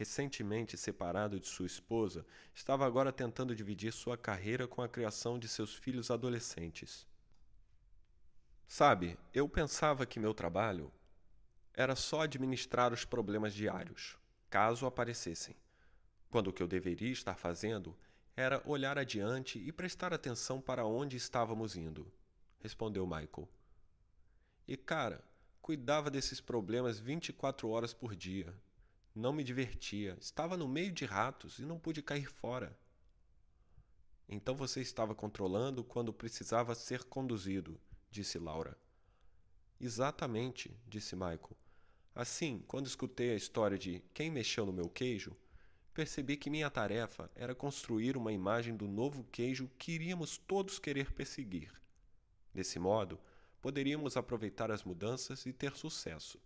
[0.00, 2.24] Recentemente separado de sua esposa,
[2.54, 7.06] estava agora tentando dividir sua carreira com a criação de seus filhos adolescentes.
[8.66, 10.90] Sabe, eu pensava que meu trabalho
[11.74, 14.16] era só administrar os problemas diários,
[14.48, 15.54] caso aparecessem,
[16.30, 17.94] quando o que eu deveria estar fazendo
[18.34, 22.10] era olhar adiante e prestar atenção para onde estávamos indo,
[22.58, 23.46] respondeu Michael.
[24.66, 25.22] E cara,
[25.60, 28.50] cuidava desses problemas 24 horas por dia.
[29.14, 32.78] Não me divertia, estava no meio de ratos e não pude cair fora.
[34.28, 37.80] Então você estava controlando quando precisava ser conduzido,
[38.10, 38.78] disse Laura.
[39.80, 41.56] Exatamente, disse Michael.
[42.14, 45.36] Assim, quando escutei a história de quem mexeu no meu queijo,
[45.92, 51.12] percebi que minha tarefa era construir uma imagem do novo queijo que iríamos todos querer
[51.12, 51.72] perseguir.
[52.54, 53.18] Desse modo,
[53.60, 56.40] poderíamos aproveitar as mudanças e ter sucesso,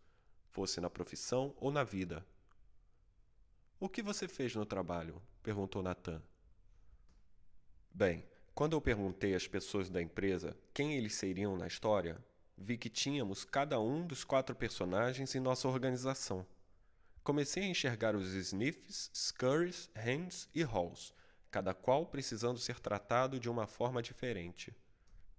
[0.51, 2.25] fosse na profissão ou na vida.
[3.81, 5.21] O que você fez no trabalho?
[5.43, 6.23] perguntou Nathan.
[7.93, 12.25] Bem, quando eu perguntei às pessoas da empresa quem eles seriam na história,
[12.57, 16.47] vi que tínhamos cada um dos quatro personagens em nossa organização.
[17.23, 21.13] Comecei a enxergar os Sniffs, Scurries, Hands e Halls,
[21.51, 24.75] cada qual precisando ser tratado de uma forma diferente.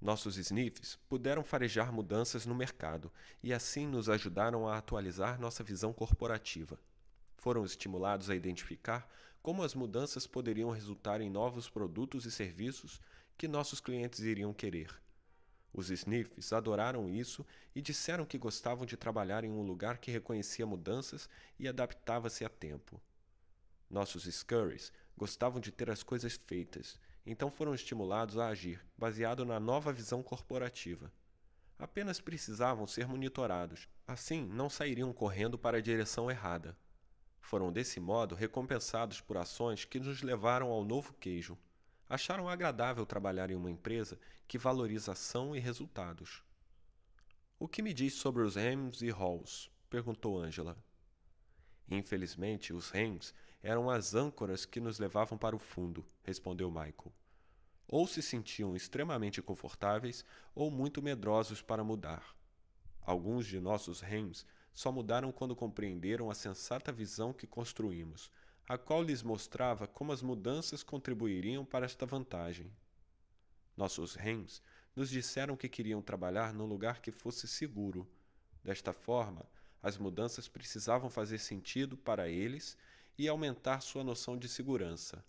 [0.01, 3.11] Nossos Sniffs puderam farejar mudanças no mercado
[3.41, 6.77] e assim nos ajudaram a atualizar nossa visão corporativa.
[7.45, 9.07] Foram estimulados a identificar
[9.39, 12.99] como as mudanças poderiam resultar em novos produtos e serviços
[13.37, 14.89] que nossos clientes iriam querer.
[15.71, 20.65] Os Sniffs adoraram isso e disseram que gostavam de trabalhar em um lugar que reconhecia
[20.65, 21.29] mudanças
[21.59, 22.99] e adaptava-se a tempo.
[23.87, 29.59] Nossos Scurries gostavam de ter as coisas feitas, então foram estimulados a agir, baseado na
[29.59, 31.13] nova visão corporativa.
[31.77, 36.75] Apenas precisavam ser monitorados, assim não sairiam correndo para a direção errada.
[37.45, 41.55] Foram desse modo recompensados por ações que nos levaram ao novo queijo,
[42.09, 46.41] acharam agradável trabalhar em uma empresa que valoriza ação e resultados.
[47.59, 49.69] O que me diz sobre os Hems e Halls?
[49.91, 50.75] perguntou Angela.
[51.87, 53.31] Infelizmente, os Hems
[53.61, 57.13] eram as âncoras que nos levavam para o fundo, respondeu Michael.
[57.87, 60.25] Ou se sentiam extremamente confortáveis
[60.55, 62.35] ou muito medrosos para mudar.
[63.03, 68.29] Alguns de nossos Hems só mudaram quando compreenderam a sensata visão que construímos,
[68.67, 72.69] a qual lhes mostrava como as mudanças contribuiriam para esta vantagem.
[73.77, 74.61] Nossos rens
[74.93, 78.05] nos disseram que queriam trabalhar num lugar que fosse seguro.
[78.61, 79.45] Desta forma,
[79.81, 82.77] as mudanças precisavam fazer sentido para eles
[83.17, 85.23] e aumentar sua noção de segurança.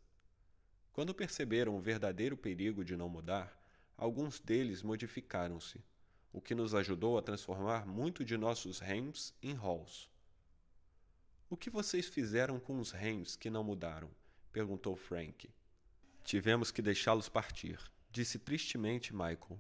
[0.93, 3.57] Quando perceberam o verdadeiro perigo de não mudar,
[3.97, 5.85] alguns deles modificaram-se,
[6.37, 10.07] o que nos ajudou a transformar muito de nossos rens em halls.
[11.49, 14.11] O que vocês fizeram com os rens que não mudaram?
[14.53, 15.49] perguntou Frank.
[16.23, 17.81] Tivemos que deixá-los partir,
[18.11, 19.59] disse tristemente Michael.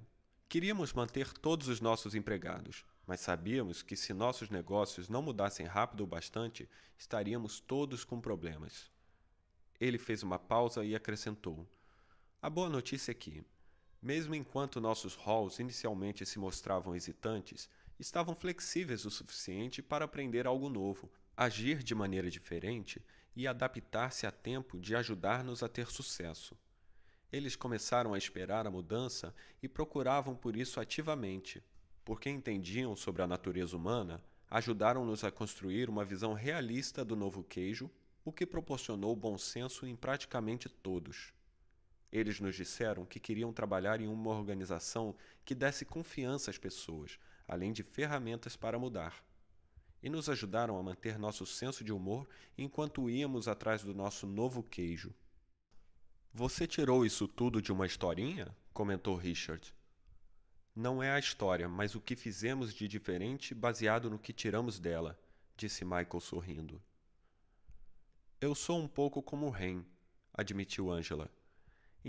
[0.50, 6.04] Queríamos manter todos os nossos empregados, mas sabíamos que se nossos negócios não mudassem rápido
[6.04, 6.68] o bastante,
[6.98, 8.90] estaríamos todos com problemas.
[9.80, 11.66] Ele fez uma pausa e acrescentou:
[12.42, 13.42] A boa notícia é que,
[14.06, 20.68] mesmo enquanto nossos halls inicialmente se mostravam hesitantes, estavam flexíveis o suficiente para aprender algo
[20.68, 23.04] novo agir de maneira diferente
[23.34, 26.56] e adaptar-se a tempo de ajudar-nos a ter sucesso.
[27.32, 31.60] Eles começaram a esperar a mudança e procuravam por isso ativamente.
[32.04, 37.90] Porque entendiam sobre a natureza humana, ajudaram-nos a construir uma visão realista do novo queijo,
[38.24, 41.34] o que proporcionou bom senso em praticamente todos.
[42.16, 45.14] Eles nos disseram que queriam trabalhar em uma organização
[45.44, 49.22] que desse confiança às pessoas, além de ferramentas para mudar
[50.02, 54.62] e nos ajudaram a manter nosso senso de humor enquanto íamos atrás do nosso novo
[54.62, 55.14] queijo.
[56.32, 58.48] Você tirou isso tudo de uma historinha?
[58.72, 59.74] comentou Richard.
[60.74, 65.18] Não é a história, mas o que fizemos de diferente baseado no que tiramos dela,
[65.54, 66.82] disse Michael sorrindo.
[68.40, 69.84] Eu sou um pouco como Ren,
[70.32, 71.30] admitiu Angela.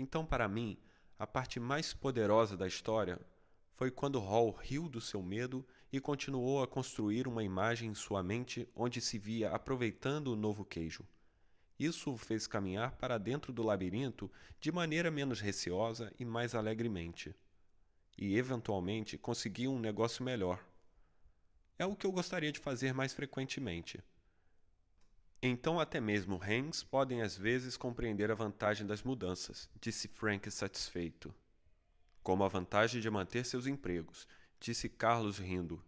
[0.00, 0.78] Então, para mim,
[1.18, 3.20] a parte mais poderosa da história
[3.74, 8.22] foi quando Hall riu do seu medo e continuou a construir uma imagem em sua
[8.22, 11.04] mente onde se via aproveitando o novo queijo.
[11.76, 14.30] Isso o fez caminhar para dentro do labirinto
[14.60, 17.34] de maneira menos receosa e mais alegremente.
[18.16, 20.64] E, eventualmente, conseguiu um negócio melhor.
[21.76, 24.00] É o que eu gostaria de fazer mais frequentemente.
[25.40, 31.32] Então, até mesmo Hans podem às vezes compreender a vantagem das mudanças, disse Frank satisfeito
[32.28, 34.28] como a vantagem de manter seus empregos,
[34.60, 35.82] disse Carlos rindo.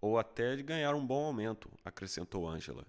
[0.00, 2.86] Ou até de ganhar um bom aumento, acrescentou Angela.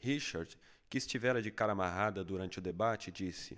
[0.00, 0.58] Richard,
[0.90, 3.56] que estivera de cara amarrada durante o debate, disse: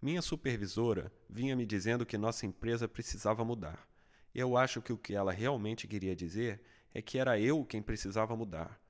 [0.00, 3.86] Minha supervisora vinha me dizendo que nossa empresa precisava mudar.
[4.34, 6.62] Eu acho que o que ela realmente queria dizer
[6.94, 8.80] é que era eu quem precisava mudar.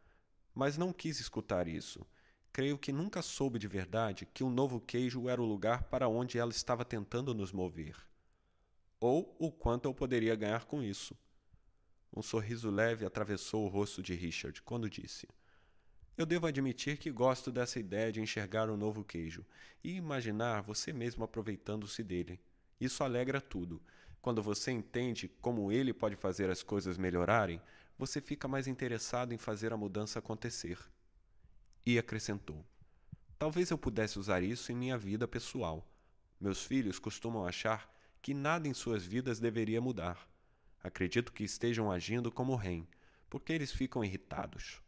[0.59, 2.05] Mas não quis escutar isso.
[2.53, 6.37] Creio que nunca soube de verdade que o novo queijo era o lugar para onde
[6.37, 7.95] ela estava tentando nos mover.
[8.99, 11.17] Ou o quanto eu poderia ganhar com isso.
[12.13, 15.29] Um sorriso leve atravessou o rosto de Richard quando disse:
[16.17, 19.47] Eu devo admitir que gosto dessa ideia de enxergar o novo queijo
[19.85, 22.41] e imaginar você mesmo aproveitando-se dele.
[22.81, 23.81] Isso alegra tudo.
[24.21, 27.63] Quando você entende como ele pode fazer as coisas melhorarem,
[27.99, 30.79] você fica mais interessado em fazer a mudança acontecer.
[31.85, 32.65] E acrescentou:
[33.39, 35.85] Talvez eu pudesse usar isso em minha vida pessoal.
[36.41, 37.93] Meus filhos costumam achar
[38.23, 40.29] que nada em suas vidas deveria mudar.
[40.83, 42.87] Acredito que estejam agindo como Ren,
[43.29, 44.81] porque eles ficam irritados.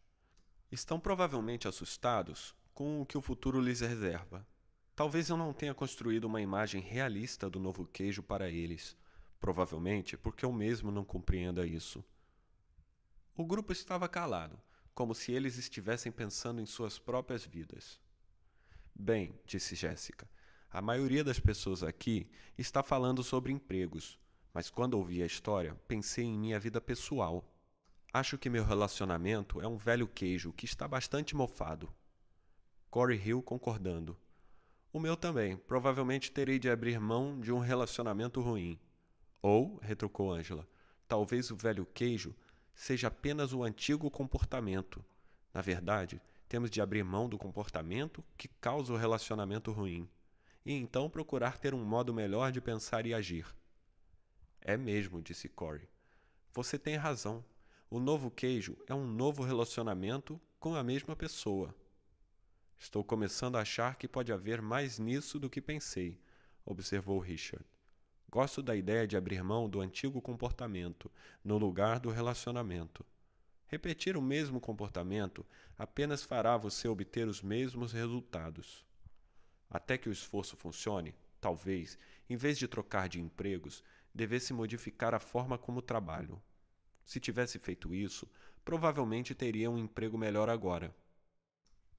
[0.71, 4.47] Estão provavelmente assustados com o que o futuro lhes reserva.
[4.95, 8.97] Talvez eu não tenha construído uma imagem realista do novo queijo para eles,
[9.41, 12.05] provavelmente porque eu mesmo não compreenda isso.
[13.41, 14.61] O grupo estava calado,
[14.95, 17.99] como se eles estivessem pensando em suas próprias vidas.
[18.95, 20.29] Bem, disse Jéssica,
[20.71, 24.19] a maioria das pessoas aqui está falando sobre empregos,
[24.53, 27.51] mas quando ouvi a história, pensei em minha vida pessoal.
[28.13, 31.91] Acho que meu relacionamento é um velho queijo que está bastante mofado.
[32.91, 34.19] Corey Hill concordando.
[34.93, 35.57] O meu também.
[35.57, 38.79] Provavelmente terei de abrir mão de um relacionamento ruim.
[39.41, 40.69] Ou, retrucou Angela,
[41.09, 42.37] talvez o velho queijo
[42.75, 45.05] seja apenas o antigo comportamento.
[45.53, 50.09] Na verdade, temos de abrir mão do comportamento que causa o relacionamento ruim,
[50.65, 53.47] e então procurar ter um modo melhor de pensar e agir.
[54.61, 55.89] É mesmo, disse Corey.
[56.53, 57.45] Você tem razão.
[57.89, 61.75] O novo queijo é um novo relacionamento com a mesma pessoa.
[62.79, 66.19] Estou começando a achar que pode haver mais nisso do que pensei,
[66.65, 67.65] observou Richard.
[68.31, 71.11] Gosto da ideia de abrir mão do antigo comportamento
[71.43, 73.05] no lugar do relacionamento.
[73.67, 75.45] Repetir o mesmo comportamento
[75.77, 78.87] apenas fará você obter os mesmos resultados.
[79.69, 83.83] Até que o esforço funcione, talvez, em vez de trocar de empregos,
[84.15, 86.41] devesse modificar a forma como trabalho.
[87.05, 88.31] Se tivesse feito isso,
[88.65, 90.95] provavelmente teria um emprego melhor agora.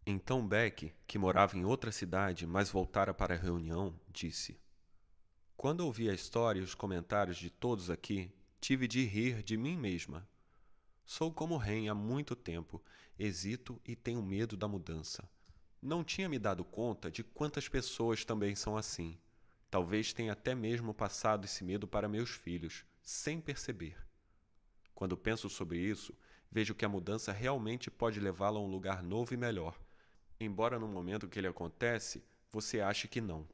[0.05, 4.57] Então Beck, que morava em outra cidade, mas voltara para a reunião, disse:
[5.61, 9.77] quando ouvi a história e os comentários de todos aqui, tive de rir de mim
[9.77, 10.27] mesma.
[11.05, 12.83] Sou como Ren há muito tempo,
[13.19, 15.29] hesito e tenho medo da mudança.
[15.79, 19.19] Não tinha me dado conta de quantas pessoas também são assim.
[19.69, 23.95] Talvez tenha até mesmo passado esse medo para meus filhos, sem perceber.
[24.95, 26.11] Quando penso sobre isso,
[26.49, 29.79] vejo que a mudança realmente pode levá-lo a um lugar novo e melhor,
[30.39, 33.47] embora no momento que ele acontece, você ache que não.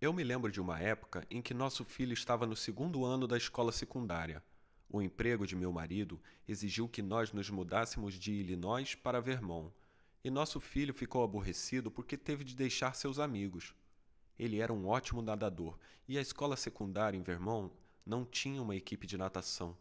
[0.00, 3.36] Eu me lembro de uma época em que nosso filho estava no segundo ano da
[3.36, 4.40] escola secundária.
[4.88, 9.74] O emprego de meu marido exigiu que nós nos mudássemos de Illinois para Vermont,
[10.22, 13.74] e nosso filho ficou aborrecido porque teve de deixar seus amigos.
[14.38, 15.76] Ele era um ótimo nadador
[16.06, 17.74] e a escola secundária em Vermont
[18.06, 19.76] não tinha uma equipe de natação.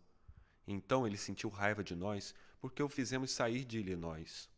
[0.68, 4.50] Então ele sentiu raiva de nós porque o fizemos sair de Illinois.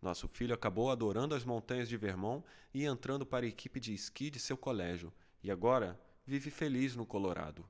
[0.00, 4.30] Nosso filho acabou adorando as montanhas de Vermont e entrando para a equipe de esqui
[4.30, 7.68] de seu colégio, e agora vive feliz no Colorado.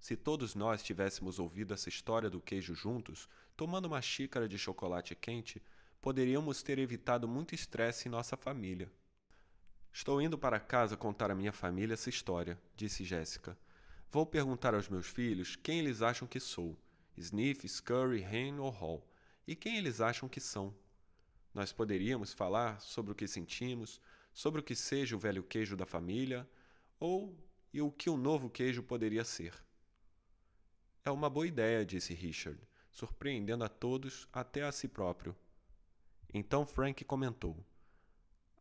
[0.00, 5.14] Se todos nós tivéssemos ouvido essa história do queijo juntos, tomando uma xícara de chocolate
[5.14, 5.62] quente,
[6.00, 8.90] poderíamos ter evitado muito estresse em nossa família.
[9.92, 13.58] Estou indo para casa contar à minha família essa história, disse Jéssica.
[14.10, 16.78] Vou perguntar aos meus filhos quem eles acham que sou:
[17.16, 19.06] Sniff, Scurry, Hen ou Hall,
[19.46, 20.74] e quem eles acham que são.
[21.54, 24.00] Nós poderíamos falar sobre o que sentimos,
[24.32, 26.48] sobre o que seja o velho queijo da família,
[27.00, 27.36] ou
[27.72, 29.54] e o que o novo queijo poderia ser.
[31.04, 32.60] É uma boa ideia, disse Richard,
[32.90, 35.34] surpreendendo a todos, até a si próprio.
[36.32, 37.64] Então Frank comentou: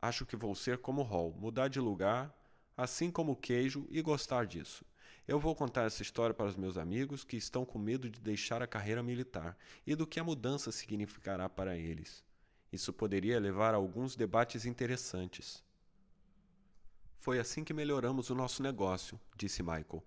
[0.02, 2.34] Acho que vou ser como Hall, mudar de lugar,
[2.76, 4.86] assim como o queijo, e gostar disso.
[5.28, 8.62] Eu vou contar essa história para os meus amigos que estão com medo de deixar
[8.62, 12.24] a carreira militar e do que a mudança significará para eles.
[12.72, 15.64] Isso poderia levar a alguns debates interessantes.
[17.18, 20.04] Foi assim que melhoramos o nosso negócio, disse Michael.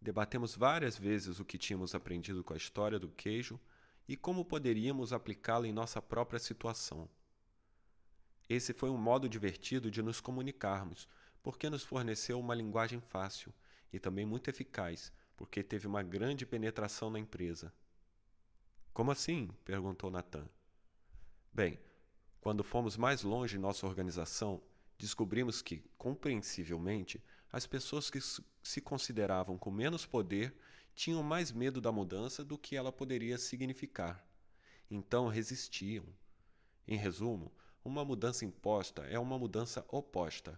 [0.00, 3.60] Debatemos várias vezes o que tínhamos aprendido com a história do queijo
[4.08, 7.08] e como poderíamos aplicá-la em nossa própria situação.
[8.48, 11.08] Esse foi um modo divertido de nos comunicarmos,
[11.42, 13.52] porque nos forneceu uma linguagem fácil
[13.92, 17.72] e também muito eficaz, porque teve uma grande penetração na empresa.
[18.92, 19.50] Como assim?
[19.64, 20.48] perguntou Nathan.
[21.52, 21.78] Bem,
[22.46, 24.62] quando fomos mais longe em nossa organização,
[24.96, 27.20] descobrimos que, compreensivelmente,
[27.50, 28.20] as pessoas que
[28.62, 30.54] se consideravam com menos poder
[30.94, 34.24] tinham mais medo da mudança do que ela poderia significar.
[34.88, 36.04] Então resistiam.
[36.86, 37.52] Em resumo,
[37.84, 40.56] uma mudança imposta é uma mudança oposta.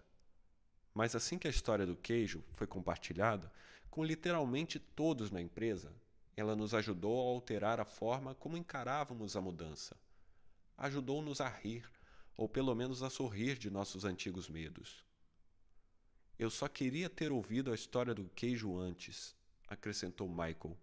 [0.93, 3.51] Mas assim que a história do queijo foi compartilhada,
[3.89, 5.91] com literalmente todos na empresa,
[6.37, 9.97] ela nos ajudou a alterar a forma como encarávamos a mudança.
[10.81, 11.83] Ajudou-nos a rir,
[12.37, 15.03] ou pelo menos a sorrir de nossos antigos medos.
[16.37, 19.35] Eu só queria ter ouvido a história do queijo antes,
[19.67, 20.79] acrescentou Michael.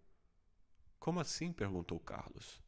[0.99, 1.51] Como assim?
[1.51, 2.61] perguntou Carlos.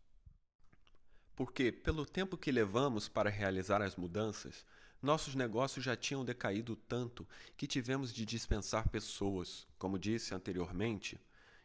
[1.36, 4.64] Porque, pelo tempo que levamos para realizar as mudanças,
[5.02, 7.28] nossos negócios já tinham decaído tanto
[7.58, 11.20] que tivemos de dispensar pessoas, como disse anteriormente,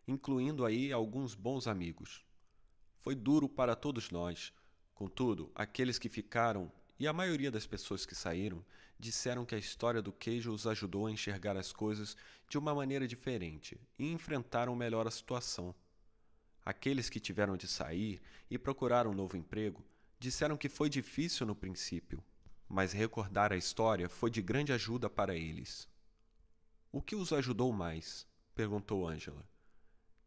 [0.06, 2.26] incluindo aí alguns bons amigos.
[3.00, 4.52] Foi duro para todos nós.
[4.94, 8.64] Contudo, aqueles que ficaram e a maioria das pessoas que saíram
[9.00, 12.16] disseram que a história do queijo os ajudou a enxergar as coisas
[12.48, 15.76] de uma maneira diferente e enfrentaram melhor a situação.
[16.64, 19.84] Aqueles que tiveram de sair e procurar um novo emprego
[20.20, 22.24] disseram que foi difícil no princípio,
[22.70, 25.90] mas recordar a história foi de grande ajuda para eles.
[26.92, 28.26] O que os ajudou mais?
[28.56, 29.46] perguntou Angela.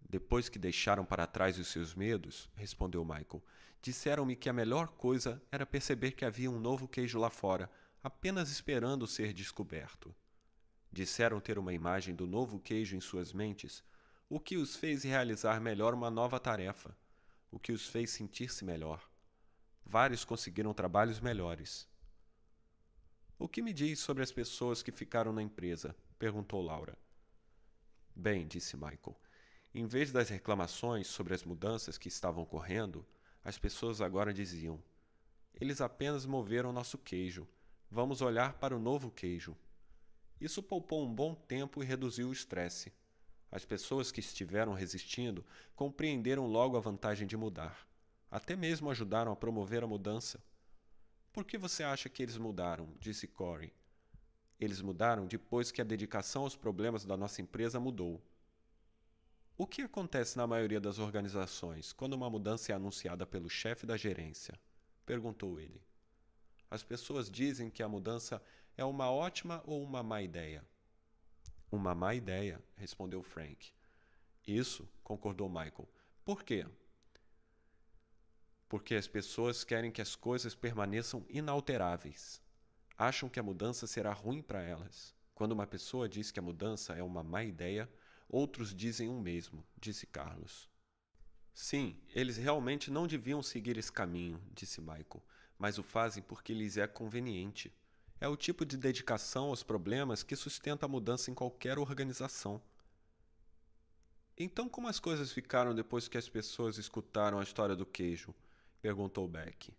[0.09, 3.43] Depois que deixaram para trás os seus medos, respondeu Michael,
[3.83, 7.71] disseram-me que a melhor coisa era perceber que havia um novo queijo lá fora,
[8.03, 10.15] apenas esperando ser descoberto.
[10.93, 13.83] Disseram ter uma imagem do novo queijo em suas mentes,
[14.29, 16.97] o que os fez realizar melhor uma nova tarefa,
[17.51, 19.03] o que os fez sentir-se melhor.
[19.85, 21.89] Vários conseguiram trabalhos melhores.
[23.39, 25.95] O que me diz sobre as pessoas que ficaram na empresa?
[26.19, 26.97] perguntou Laura.
[28.15, 29.17] Bem, disse Michael.
[29.79, 33.05] Em vez das reclamações sobre as mudanças que estavam ocorrendo,
[33.45, 34.83] as pessoas agora diziam:
[35.53, 37.47] Eles apenas moveram nosso queijo.
[37.91, 39.55] Vamos olhar para o novo queijo.
[40.41, 42.91] Isso poupou um bom tempo e reduziu o estresse.
[43.53, 45.45] As pessoas que estiveram resistindo
[45.75, 47.87] compreenderam logo a vantagem de mudar.
[48.31, 50.43] Até mesmo ajudaram a promover a mudança.
[51.35, 52.89] Por que você acha que eles mudaram?
[52.99, 53.75] disse Corey.
[54.59, 58.25] Eles mudaram depois que a dedicação aos problemas da nossa empresa mudou.
[59.59, 63.97] O que acontece na maioria das organizações quando uma mudança é anunciada pelo chefe da
[63.97, 64.61] gerência?
[65.07, 65.81] perguntou ele.
[66.71, 68.43] As pessoas dizem que a mudança
[68.77, 70.63] é uma ótima ou uma má ideia.
[71.73, 73.73] Uma má ideia, respondeu Frank.
[74.47, 75.89] Isso, concordou Michael.
[76.23, 76.67] Por quê?
[78.69, 82.43] Porque as pessoas querem que as coisas permaneçam inalteráveis.
[82.99, 85.15] Acham que a mudança será ruim para elas.
[85.35, 87.89] Quando uma pessoa diz que a mudança é uma má ideia,
[88.29, 90.69] Outros dizem o mesmo, disse Carlos.
[91.55, 95.23] Sim, eles realmente não deviam seguir esse caminho, disse Michael,
[95.59, 97.73] mas o fazem porque lhes é conveniente.
[98.21, 102.61] É o tipo de dedicação aos problemas que sustenta a mudança em qualquer organização.
[104.37, 108.35] Então, como as coisas ficaram depois que as pessoas escutaram a história do queijo?
[108.83, 109.73] perguntou Beck.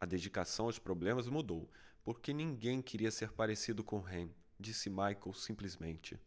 [0.00, 1.68] A dedicação aos problemas mudou,
[2.04, 6.18] porque ninguém queria ser parecido com Ren, disse Michael simplesmente.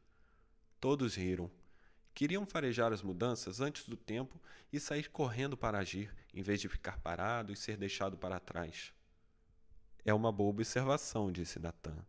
[0.83, 1.49] Todos riram.
[2.13, 4.37] Queriam farejar as mudanças antes do tempo
[4.69, 8.93] e sair correndo para agir, em vez de ficar parado e ser deixado para trás.
[10.03, 12.05] É uma boa observação, disse Nathan.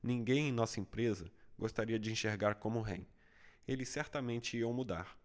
[0.00, 1.28] Ninguém em nossa empresa
[1.58, 3.04] gostaria de enxergar como Ren.
[3.66, 5.18] Eles certamente iam mudar.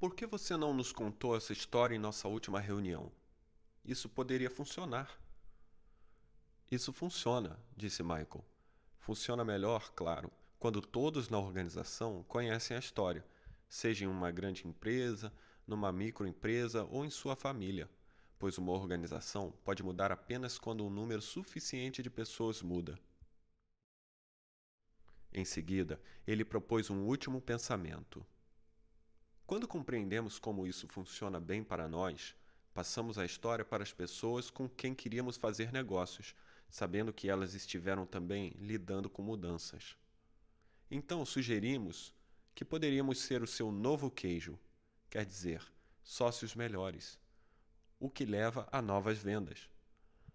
[0.00, 3.12] Por que você não nos contou essa história em nossa última reunião?
[3.84, 5.16] Isso poderia funcionar.
[6.72, 8.44] Isso funciona, disse Michael.
[8.98, 10.28] Funciona melhor, claro,
[10.58, 13.24] quando todos na organização conhecem a história,
[13.68, 15.32] seja em uma grande empresa,
[15.66, 17.88] numa microempresa ou em sua família,
[18.38, 22.98] pois uma organização pode mudar apenas quando um número suficiente de pessoas muda.
[25.32, 28.26] Em seguida, ele propôs um último pensamento.
[29.46, 32.34] Quando compreendemos como isso funciona bem para nós,
[32.74, 36.34] passamos a história para as pessoas com quem queríamos fazer negócios,
[36.68, 39.96] sabendo que elas estiveram também lidando com mudanças.
[40.90, 42.14] Então sugerimos
[42.54, 44.58] que poderíamos ser o seu novo queijo,
[45.10, 45.62] quer dizer,
[46.02, 47.18] sócios melhores,
[48.00, 49.68] o que leva a novas vendas.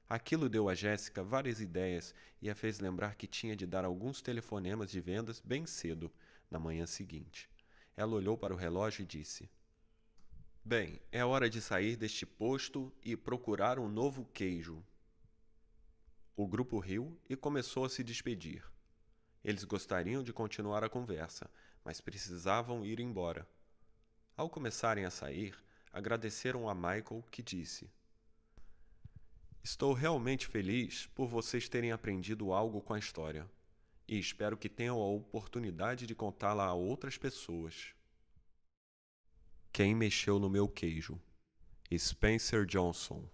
[0.08, 4.22] Aquilo deu a Jéssica várias ideias e a fez lembrar que tinha de dar alguns
[4.22, 6.12] telefonemas de vendas bem cedo,
[6.52, 7.50] na manhã seguinte.
[7.98, 9.50] Ela olhou para o relógio e disse:
[10.64, 14.84] Bem, é hora de sair deste posto e procurar um novo queijo.
[16.36, 18.73] O grupo riu e começou a se despedir.
[19.44, 21.50] Eles gostariam de continuar a conversa,
[21.84, 23.48] mas precisavam ir embora.
[24.38, 25.56] Ao começarem a sair,
[25.92, 27.92] agradeceram a Michael, que disse:
[29.62, 33.50] Estou realmente feliz por vocês terem aprendido algo com a história,
[34.08, 37.94] e espero que tenham a oportunidade de contá-la a outras pessoas.
[39.72, 41.20] Quem mexeu no meu queijo?
[41.98, 43.30] Spencer Johnson